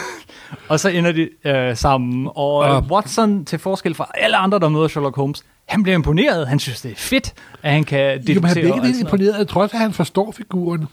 [0.70, 2.28] og så ender de øh, sammen.
[2.34, 6.48] Og øh, Watson, til forskel fra alle andre, der møder Sherlock Holmes, han bliver imponeret.
[6.48, 9.48] Han synes, det er fedt, at han kan Jo, men han bliver ikke lidt imponeret,
[9.48, 10.86] trods at han forstår figuren,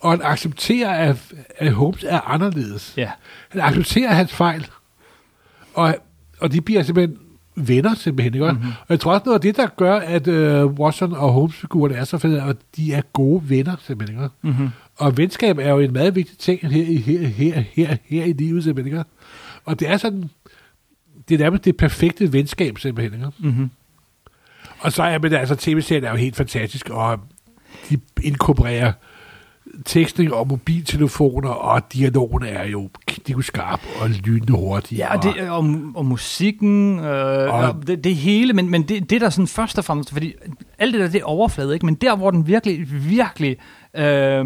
[0.00, 2.94] og han accepterer, at, at Holmes er anderledes.
[2.96, 3.10] Ja.
[3.48, 4.66] Han accepterer hans fejl,
[5.74, 5.94] og,
[6.40, 7.18] og de bliver simpelthen
[7.56, 8.34] venner simpelthen.
[8.34, 8.52] Ikke?
[8.52, 8.68] Mm-hmm.
[8.68, 12.04] Og jeg tror også noget af det, der gør, at øh, Watson og Holmes-figuren er
[12.04, 14.18] så fede, at de er gode venner simpelthen.
[14.22, 14.34] Ikke?
[14.42, 14.68] Mm-hmm.
[14.96, 18.32] Og venskab er jo en meget vigtig ting her, i- her, her, her, her i
[18.32, 18.98] livet simpelthen.
[18.98, 19.10] Ikke?
[19.64, 20.30] Og det er sådan,
[21.28, 23.14] det er nærmest det perfekte venskab simpelthen.
[23.20, 23.32] Ikke?
[23.38, 23.70] Mm-hmm.
[24.80, 27.18] Og så er men altså, tv-serien er jo helt fantastisk, og
[27.90, 28.92] de inkorporerer
[29.84, 32.64] tekstning og mobiltelefoner, og dialogen er
[33.28, 34.98] jo skarp og lynende hurtig.
[34.98, 35.58] Ja, og, det, og,
[35.94, 39.78] og musikken, øh, Og- og det, det hele, men, men det, det der sådan først
[39.78, 40.34] og fremmest, fordi
[40.78, 41.86] alt det der, det er overflade, ikke?
[41.86, 43.56] men der, hvor den virkelig, virkelig
[43.96, 44.44] øh,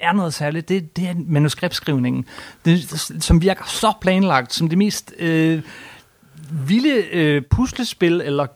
[0.00, 2.24] er noget særligt, det, det er manuskriptskrivningen,
[2.64, 2.80] det,
[3.20, 5.62] som virker så planlagt, som det mest øh,
[6.50, 8.46] vilde øh, puslespil, eller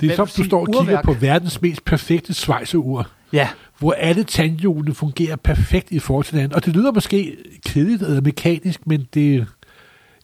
[0.00, 1.04] det er som, du står og kigger urværk.
[1.04, 6.56] på verdens mest perfekte svejseur, Ja, hvor alle tandhjulene fungerer perfekt i forhold til hinanden.
[6.56, 7.36] Og det lyder måske
[7.66, 9.46] kedeligt eller mekanisk, men det,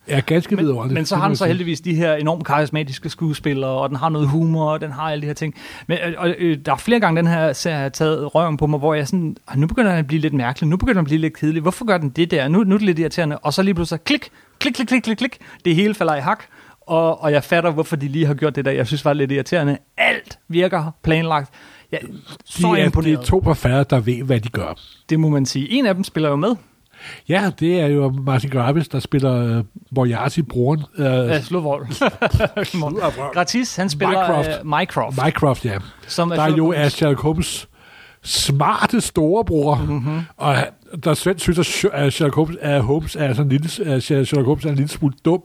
[0.07, 0.95] er ganske men, vidunderligt.
[0.95, 4.29] men så har den så heldigvis de her enormt karismatiske skuespillere, og den har noget
[4.29, 5.55] humor, og den har alle de her ting.
[5.87, 8.67] Men øh, og, øh, der er flere gange, den her serie har taget røven på
[8.67, 11.05] mig, hvor jeg sådan, "Ah, nu begynder den at blive lidt mærkelig, nu begynder den
[11.05, 11.63] at blive lidt kedelig.
[11.63, 12.49] Hvorfor gør den det der?
[12.49, 13.39] Nu, nu er det lidt irriterende.
[13.39, 15.39] Og så lige pludselig, klik, klik, klik, klik, klik, klik.
[15.65, 16.45] Det hele falder i hak.
[16.87, 18.71] Og, og jeg fatter, hvorfor de lige har gjort det der.
[18.71, 19.79] Jeg synes var lidt irriterende.
[19.97, 21.51] Alt virker planlagt.
[21.93, 22.07] Jeg er
[22.45, 23.19] så de er, de imponeret.
[23.19, 24.81] er to forfattere, der ved, hvad de gør.
[25.09, 25.71] Det må man sige.
[25.71, 26.57] En af dem spiller jo med.
[27.29, 30.83] Ja, det er jo Martin Gravis, der spiller uh, Moriarty, broren.
[30.99, 31.61] Uh, Ja, slå
[33.35, 34.49] Gratis, han spiller Mycroft.
[34.65, 35.19] Mycroft.
[35.19, 35.79] Uh, Mycroft, Mycroft, ja.
[36.07, 37.69] som Der er jo er Sherlock Holmes
[38.25, 40.21] smarte storebror, mm-hmm.
[40.37, 40.57] og
[41.05, 44.47] der Svend synes, at Sh- at Sherlock Holmes er, Holmes er sådan en lille, Sherlock
[44.47, 45.43] Holmes er en lille smule dum.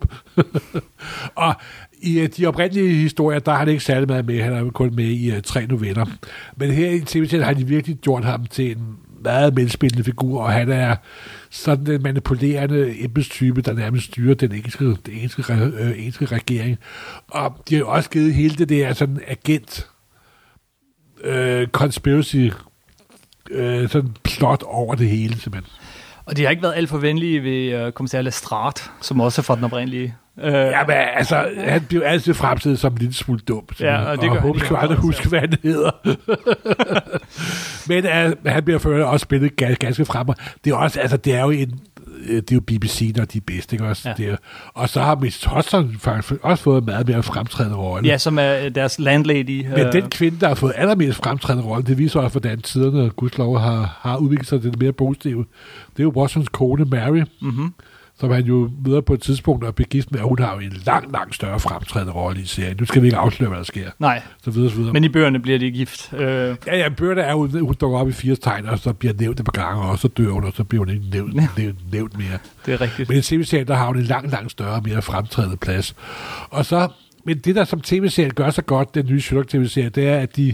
[1.35, 1.55] og
[2.01, 4.41] i øh, de oprindelige historier, der har han ikke særlig meget med.
[4.41, 6.05] Han er kun med i uh, tre noveller.
[6.57, 10.51] Men her i tv har de virkelig gjort ham til en meget medspillende figur, og
[10.51, 10.95] han er
[11.49, 16.77] sådan en manipulerende embedstype, der nærmest styrer den engelske, den engelske, øh, engelske regering.
[17.27, 19.87] Og de har jo også givet hele det der sådan agent
[21.23, 22.47] øh, conspiracy
[23.49, 25.73] øh, sådan plot over det hele, simpelthen.
[26.25, 29.43] Og de har ikke været alt for venlige ved uh, kommissær Lestrade, som også er
[29.43, 30.15] fra den oprindelige.
[30.43, 33.63] Uh, Ja, men altså, han bliver altid fremstillet som en lille smule dum.
[33.79, 35.91] Ja, og det gør og han aldrig grad huske, hvad han hedder.
[37.89, 40.27] men uh, han bliver for også spillet ganske, ganske frem.
[40.63, 41.79] Det er også, altså, det er jo en,
[42.27, 44.09] øh, det er jo BBC, når de er bedste, ikke også?
[44.09, 44.13] Ja.
[44.17, 44.35] Det er,
[44.73, 48.09] og så har Miss Hodgson faktisk også fået en meget mere fremtrædende rolle.
[48.09, 49.65] ja, som er øh, deres landlady.
[49.69, 53.09] Men øh, den kvinde, der har fået allermest fremtrædende rolle, det viser også, hvordan tiderne,
[53.09, 55.45] gudslov, har, har udviklet sig til det mere positive.
[55.91, 57.73] Det er jo Watsons kone, Mary, mhm.
[58.19, 60.59] Som han jo møder på et tidspunkt og bliver gift med, og hun har jo
[60.59, 62.77] en langt, langt større fremtrædende rolle i serien.
[62.79, 63.89] Nu skal vi ikke afsløre, hvad der sker.
[63.99, 64.93] Nej, Så videre, så videre.
[64.93, 66.13] men i bøgerne bliver de gift.
[66.13, 66.19] Øh,
[66.67, 69.39] ja, ja, bøgerne er jo, hun dukker op i fire tegn, og så bliver nævnt
[69.39, 72.17] et par gange, og så dør hun, og så bliver hun ikke nævnt, nævnt, nævnt
[72.17, 72.37] mere.
[72.65, 73.09] det er rigtigt.
[73.09, 75.95] Men i tv-serien, der har hun en langt, langt større mere fremtrædende plads.
[76.49, 76.87] Og så,
[77.25, 80.53] men det der som tv-serien gør så godt, den nye Sherlock-tv-serie, det er, at de,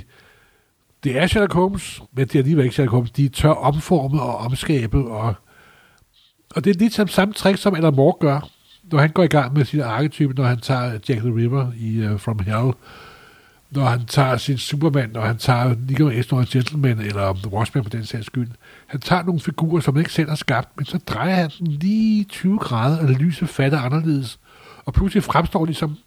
[1.04, 3.12] det er Sherlock Holmes, men det er alligevel ikke Sherlock Holmes.
[3.12, 5.34] De tør omforme og omskabe, og,
[6.56, 8.50] og det er lidt som samme trick, som Alan Moore gør,
[8.92, 11.68] når han går i gang med sin arketype, når han tager øh, Jack the Ripper
[11.78, 12.72] i uh, From Hell,
[13.72, 17.90] når han tager sin Superman, når han tager Nico Esnor Gentleman, eller The Watchmen på
[17.90, 18.48] den sags skyld.
[18.88, 21.68] Han tager nogle figurer, som han ikke selv har skabt, men så drejer han den
[21.68, 24.40] lige 20 grader, og lyse fatter anderledes.
[24.86, 25.98] Og pludselig fremstår de som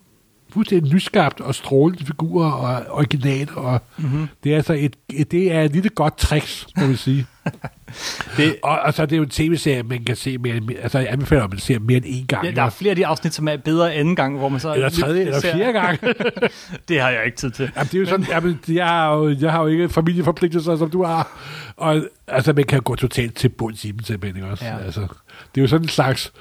[0.53, 4.27] fuldstændig nyskabt og strålende figurer og original, og Mm-hmm.
[4.45, 7.27] det er altså et, et, det er et lille godt tricks, må vi sige.
[8.37, 10.99] Det, og, og så er det jo en tv-serie, man kan se mere, end- altså
[10.99, 12.45] jeg anbefaler, at man ser mere end én gang.
[12.47, 14.75] ja, der er flere af de afsnit, som er bedre anden gang, hvor man så...
[14.75, 15.99] eller tredje, eller fjerde gang.
[16.89, 17.71] Det har jeg ikke tid til.
[17.77, 20.91] Jamen, det er jo sådan, jamen, jeg, har jo, jeg har jo ikke familieforpligtelser, som
[20.91, 21.39] du har.
[21.77, 24.65] Og altså, man kan gå totalt til bunds i dem, simpelthen, også?
[24.65, 24.79] Ja.
[24.79, 25.01] Altså,
[25.55, 26.33] det er jo sådan en slags...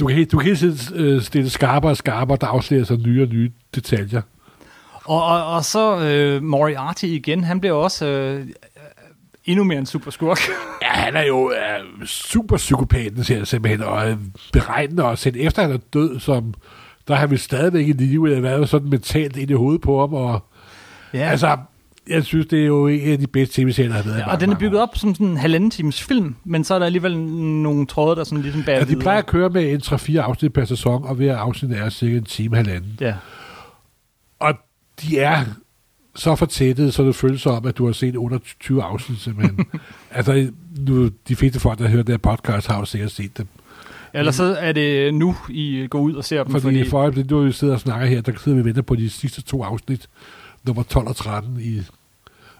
[0.00, 3.22] Du kan, du kan hele tiden øh, stille skarpere og skarpere, der afslører sig nye
[3.22, 4.22] og nye detaljer.
[5.04, 8.46] Og, og, og så øh, Moriarty igen, han bliver også øh,
[9.44, 10.38] endnu mere en super skurk.
[10.82, 14.16] Ja, han er jo øh, super psykopaten, siger jeg simpelthen, og øh,
[14.52, 16.54] beregnende, og selv efter han er død, som
[17.08, 20.14] der har vi stadigvæk i live, eller været sådan mentalt ind i hovedet på ham,
[20.14, 20.40] og
[21.14, 21.18] ja.
[21.18, 21.56] altså,
[22.08, 24.32] jeg synes, det er jo en af de bedste tv-serier, der har været ja, mange,
[24.32, 26.86] og den er bygget op som sådan en halvanden times film, men så er der
[26.86, 29.02] alligevel nogle tråde, der sådan ligesom bærer Ja, de videre.
[29.02, 32.24] plejer at køre med en 3-4 afsnit per sæson, og hver afsnit er cirka en
[32.24, 32.98] time, halvanden.
[33.00, 33.14] Ja.
[34.40, 34.54] Og
[35.02, 35.44] de er
[36.16, 39.66] så fortættet, så det føles som, at du har set under 20 afsnit, simpelthen.
[40.10, 43.46] altså, nu, de fleste folk, der hører det her podcast, har jo sikkert set dem.
[44.14, 46.52] Eller så er det nu, I går ud og ser dem.
[46.52, 48.82] Fordi, fordi for øjeblikket, nu vi sidder og snakker her, der sidder vi og venter
[48.82, 50.08] på de sidste to afsnit,
[50.64, 51.82] nummer 12 og 13 i...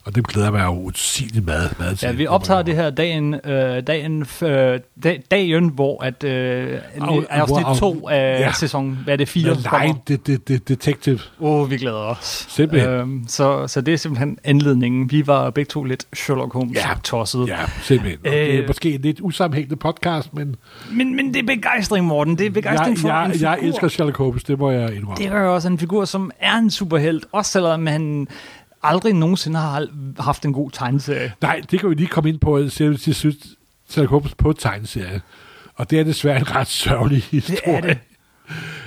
[0.07, 2.07] Og det glæder mig jo usigeligt meget, meget til.
[2.07, 7.23] Ja, vi optager det her dagen, øh, dagen, øh, dag, dagen, hvor at, øh, Au,
[7.31, 7.67] afsnit.
[7.79, 8.53] 2 af Ja.
[8.53, 9.57] sæson, hvad er det, 4?
[9.73, 11.19] Nej, det, det, det, detective.
[11.41, 12.47] Åh, oh, vi glæder os.
[12.49, 12.91] Simpelthen.
[12.91, 15.11] Øhm, så, så det er simpelthen anledningen.
[15.11, 16.89] Vi var begge to lidt Sherlock Holmes Ja.
[17.05, 17.49] tosset.
[17.49, 18.19] Ja, simpelthen.
[18.27, 18.67] Og det er Øh.
[18.67, 20.57] måske en lidt usammenhængende podcast, men
[20.93, 22.39] Men, men det er begejstring, Morten.
[22.39, 23.49] Det er begejstring jeg, for en jeg, figur.
[23.49, 25.17] jeg elsker Sherlock Holmes, det må jeg indrømme.
[25.25, 28.29] Det gør jo også en figur, som er en superhelt, også selvom han
[28.85, 31.33] aldrig nogensinde har haft en god tegneserie.
[31.41, 33.37] Nej, det kan vi lige komme ind på, selv til synes,
[34.39, 35.21] på tegneserie.
[35.75, 37.83] Og det er desværre en ret sørgelig historie.
[37.83, 37.99] det.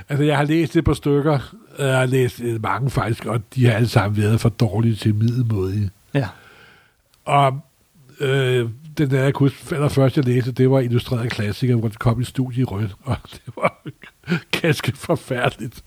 [0.10, 1.39] Altså, jeg har læst et par stykker,
[1.78, 5.16] og jeg har læst mange faktisk, og de har alle sammen været for dårlige til
[5.16, 5.89] middelmådige.
[6.14, 6.28] Ja.
[7.26, 7.60] Og
[8.20, 12.00] øh, den der, jeg kunne huske, allerførst jeg læste, det var illustreret klassiker, hvor det
[12.00, 13.82] kom i studie i rødt, og det var
[14.62, 15.84] ganske forfærdeligt.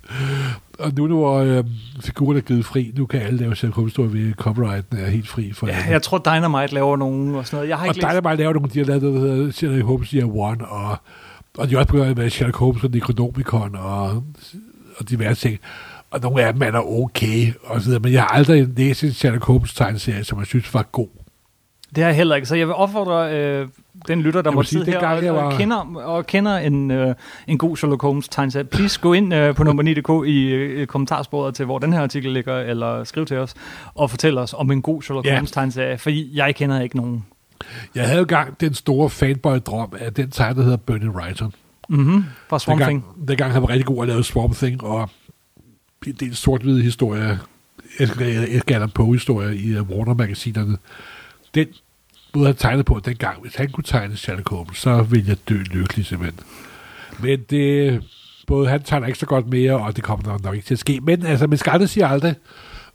[0.80, 1.64] Og nu, hvor øh,
[2.00, 5.52] figuren er givet fri, nu kan alle lave Sherlock Holmes-historier ved copyrighten er helt fri
[5.52, 5.72] for ja.
[5.72, 5.90] alle.
[5.90, 7.68] Jeg tror, Dynamite laver nogen og sådan noget.
[7.68, 8.12] Jeg har Og ikke læst...
[8.12, 10.96] Dynamite laver nogle, de har lavet noget, der hedder Sherlock Holmes Year One, og
[11.58, 14.22] Og de er også begyndt med Sherlock Holmes og Necronomicon og,
[14.96, 15.58] og diverse ting.
[16.10, 18.00] Og nogle af dem er da okay, og så videre.
[18.00, 21.08] men jeg har aldrig læst en Sherlock Holmes tegneserie, som jeg synes var god.
[21.94, 23.68] Det har jeg heller ikke, så jeg vil opfordre øh,
[24.08, 25.42] den lytter, der må sige, sidde her dengang og, var...
[25.42, 27.14] og, kender, og kender en, øh,
[27.46, 28.64] en god Sherlock Holmes tegneserie.
[28.64, 32.32] Please gå ind øh, på nummer 9.dk i øh, kommentarsporet til, hvor den her artikel
[32.32, 33.54] ligger, eller skriv til os
[33.94, 35.34] og fortæl os om en god Sherlock Ja.
[35.34, 37.24] Holmes tegneserie, fordi jeg kender ikke nogen.
[37.94, 41.54] Jeg havde gang den store fanboy-drøm af den tegn, der hedder Bernie Wrightson.
[41.88, 42.24] Mm-hmm.
[42.48, 43.04] Fra Swamp Thing.
[43.04, 45.10] Dengang, dengang han var rigtig god at lave Swamp Thing, og
[46.06, 47.36] en del sort-hvide historier,
[47.98, 50.76] Edgar Edgar Allan Poe-historier i uh, Warner-magasinerne.
[51.54, 51.66] Den
[52.34, 55.54] måde, han tegnede på dengang, hvis han kunne tegne Sherlock Holmes, så ville jeg dø
[55.54, 56.40] lykkelig simpelthen.
[57.22, 58.02] Men det,
[58.46, 60.78] både han tegner ikke så godt mere, og det kommer nok, nok ikke til at
[60.78, 61.00] ske.
[61.00, 62.34] Men altså, man skal aldrig sige aldrig.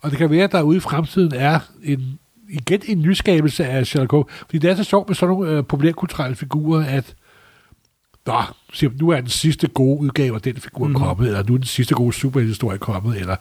[0.01, 3.87] Og det kan være, at der ude i fremtiden er en, igen en nyskabelse af
[3.87, 4.33] Sherlock Holmes.
[4.39, 7.15] Fordi det er så sjovt med sådan nogle øh, populærkulturelle figurer, at
[8.25, 8.41] Nå,
[8.73, 11.03] siger, nu er den sidste gode udgave af den figur mm-hmm.
[11.03, 13.35] kommet, eller nu er den sidste gode superhistorie kommet, eller...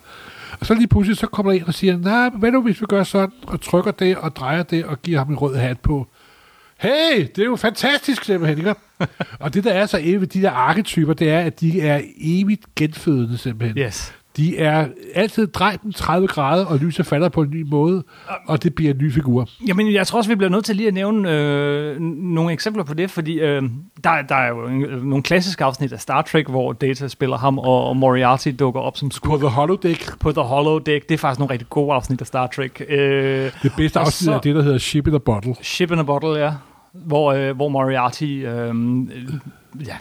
[0.61, 2.87] Og så lige pludselig, så kommer der en og siger, nej, hvad nu, hvis vi
[2.87, 6.07] gør sådan, og trykker det, og drejer det, og giver ham en rød hat på.
[6.77, 8.75] Hey, det er jo fantastisk, simpelthen, ikke?
[9.41, 12.75] og det, der er så evigt de der arketyper, det er, at de er evigt
[12.77, 13.79] genfødende, simpelthen.
[13.79, 14.15] Yes.
[14.37, 18.05] De er altid drejet dem 30 grader, og lyset falder på en ny måde,
[18.47, 19.49] og det bliver en ny figur.
[19.67, 22.95] Jamen, jeg tror også, vi bliver nødt til lige at nævne øh, nogle eksempler på
[22.95, 23.63] det, fordi øh,
[24.05, 27.37] der, der er jo en, øh, nogle klassiske afsnit af Star Trek, hvor Data spiller
[27.37, 31.09] ham, og, og Moriarty dukker op som På skurk The Holodeck, på The Holodeck.
[31.09, 32.83] Det er faktisk nogle rigtig gode afsnit af Star Trek.
[32.89, 35.55] Øh, det bedste afsnit er det, der hedder Ship in a Bottle.
[35.63, 36.53] Ship in a Bottle, ja.
[36.93, 38.75] Hvor, øh, hvor Moriarty øh,
[39.87, 39.97] ja,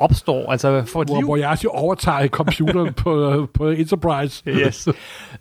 [0.00, 1.26] opstår, altså et Hvor liv.
[1.26, 4.42] Moriarty overtager computeren på, på Enterprise.
[4.48, 4.88] Yes.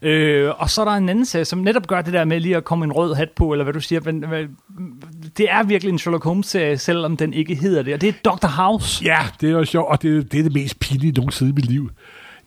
[0.02, 2.56] øh, og så er der en anden serie, som netop gør det der med lige
[2.58, 4.02] at komme en rød hat på, eller hvad du siger.
[4.06, 4.24] Men,
[5.38, 7.94] det er virkelig en Sherlock Holmes-serie, selvom den ikke hedder det.
[7.94, 8.48] Og det er Dr.
[8.48, 9.06] House.
[9.06, 11.66] Ja, det er jo sjovt, og det, det er det mest pinlige nogensinde i mit
[11.66, 11.90] liv.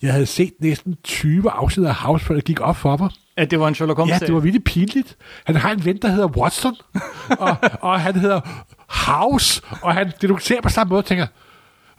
[0.02, 3.10] Jeg havde set næsten 20 afsnit af House, før det gik op for mig.
[3.36, 4.26] At det var en Sherlock Ja, Holmes-serie.
[4.26, 5.16] det var virkelig pinligt.
[5.44, 6.74] Han har en ven, der hedder Watson,
[7.38, 8.40] og, og han hedder
[8.88, 11.26] House, og han deducerer på samme måde og tænker,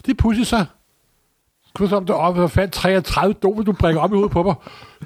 [0.06, 0.66] det er pludselig så,
[1.74, 4.56] Gud, som du op og fandt 33 domme, du bringer op i hovedet på mig.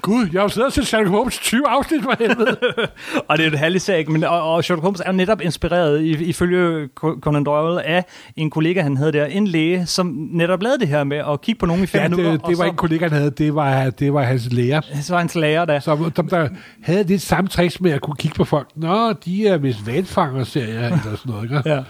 [0.02, 2.56] Gud, jeg har jo siddet og set Sherlock Holmes 20 afsnit for helvede.
[3.28, 6.24] Og det er et herligt sag, men og, og Sherlock Holmes er netop inspireret, i-
[6.24, 6.88] ifølge
[7.20, 8.04] Conan Doyle, af
[8.36, 11.58] en kollega, han havde der, en læge, som netop lavede det her med at kigge
[11.58, 12.30] på nogen i fem Ja, minutter.
[12.32, 14.80] det, det var så, ikke en kollega, han havde, det var, det var hans lærer.
[15.02, 15.80] Så var hans lærer der.
[15.80, 16.48] som, som der
[16.82, 18.68] havde lidt samme tricks med at kunne kigge på folk.
[18.76, 21.62] Nå, de er vist valfanger-serier, eller sådan noget, ikke?
[21.70, 21.82] Ja.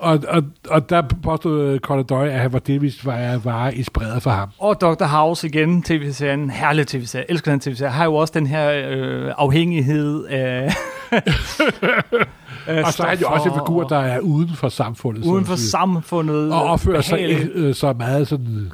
[0.00, 4.30] Og, og, og der påstod Colin Doyle, at han var delvis var, var inspireret for
[4.30, 4.48] ham.
[4.58, 5.04] Og Dr.
[5.04, 10.24] House igen, tv-serien, herlig tv-serie, elsker den tv-serie, har jo også den her øh, afhængighed
[10.26, 10.72] af...
[12.84, 15.24] Og så er han jo også en figur, der er uden for samfundet.
[15.24, 16.52] uden for samfundet.
[16.52, 18.72] Og opfører sig ikke, øh, så meget sådan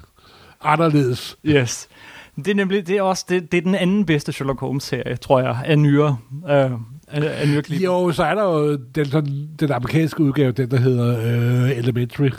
[0.63, 1.37] anderledes.
[1.47, 1.89] Yes.
[2.37, 5.17] Det er nemlig det er også det, det er den anden bedste Sherlock Holmes serie,
[5.17, 6.17] tror jeg, af nyere
[6.51, 6.71] øh,
[7.09, 7.63] af, af nyere.
[7.85, 11.19] Jo, så er der jo den, sådan, den amerikanske udgave, den der hedder
[11.65, 12.31] øh, Elementary.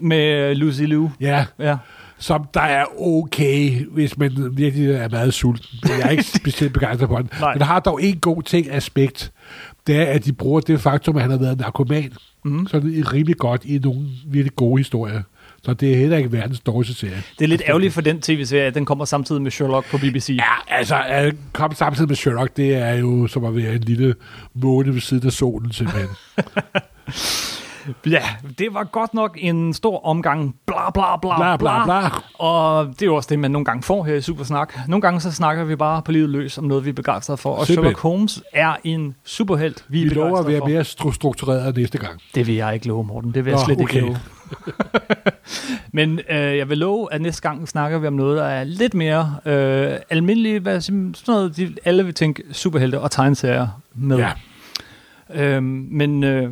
[0.00, 1.10] Med Lucy Liu.
[1.20, 1.76] Ja, Ja.
[2.18, 5.78] som der er okay, hvis man virkelig er meget sulten.
[5.88, 7.30] Jeg er ikke specielt begejstret på den.
[7.40, 7.52] Nej.
[7.54, 9.32] Men der har dog en god ting aspekt.
[9.86, 12.12] Det er, at de bruger det faktum, at han har været narkoman.
[12.68, 15.22] Så det er rimelig godt i nogle virkelig gode historier.
[15.66, 17.22] Så det er heller ikke verdens dårligste serie.
[17.38, 20.28] Det er lidt ærgerligt for den tv-serie, at den kommer samtidig med Sherlock på BBC.
[20.38, 24.14] Ja, altså, at komme samtidig med Sherlock, det er jo som at være en lille
[24.54, 26.08] måne ved siden af solen, simpelthen.
[28.06, 28.22] Ja,
[28.58, 32.00] det var godt nok en stor omgang bla bla bla Bla, bla, bla.
[32.34, 34.74] Og det er jo også det, man nogle gange får her i Supersnak.
[34.88, 37.50] Nogle gange så snakker vi bare på livet løs om noget, vi er begejstrede for.
[37.54, 37.84] Og Simpelthen.
[37.84, 40.66] Sherlock Holmes er en superhelt, vi, Vi er lover at være for.
[40.68, 42.20] mere stru- struktureret næste gang.
[42.34, 43.34] Det vil jeg ikke love, Morten.
[43.34, 43.94] Det vil jeg Nå, slet okay.
[43.94, 44.18] ikke love.
[45.92, 48.94] Men øh, jeg vil love, at næste gang snakker vi om noget, der er lidt
[48.94, 50.62] mere øh, almindeligt.
[50.62, 54.16] Hvad, sådan noget, de, alle vil tænke superhelte og tegneserier med.
[54.18, 54.30] Ja.
[55.34, 56.50] Øhm, men øh,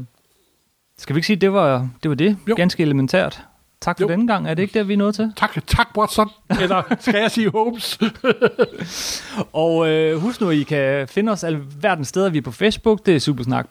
[0.98, 2.08] skal vi ikke sige, at det var det?
[2.08, 2.36] Var det?
[2.48, 2.54] Jo.
[2.56, 3.42] Ganske elementært.
[3.80, 4.08] Tak for Jo.
[4.08, 4.48] denne gang.
[4.48, 5.32] Er det ikke det, vi er nået til?
[5.36, 6.28] Tak, tak Watson.
[6.60, 7.98] Eller skal jeg sige Holmes?
[9.52, 12.30] Og øh, husk nu, at I kan finde os alverdens steder.
[12.30, 13.06] Vi er på Facebook.
[13.06, 13.68] Det er supersnak.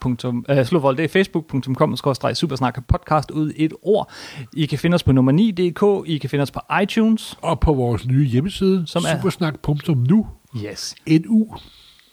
[0.50, 1.96] Øh, slåvold, det er facebook.com
[2.34, 4.12] supersnak podcast ud et ord.
[4.54, 6.10] I kan finde os på nummer 9.dk.
[6.10, 7.38] I kan finde os på iTunes.
[7.42, 10.28] Og på vores nye hjemmeside, Som er- supersnak.nu.
[10.66, 10.96] Yes.
[11.08, 11.48] NU.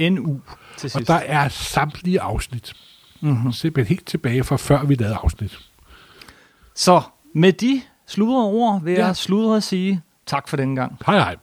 [0.01, 0.41] NU
[0.77, 1.07] til Og sidst.
[1.09, 2.73] der er samtlige afsnit.
[3.21, 3.53] Mm-hmm.
[3.53, 5.59] Simpelthen helt tilbage fra før vi lavede afsnit.
[6.75, 7.03] Så
[7.35, 9.07] med de sludrede ord vil Ja.
[9.07, 10.99] jeg sludre og sige tak for denne gang.
[11.07, 11.37] Hej hej.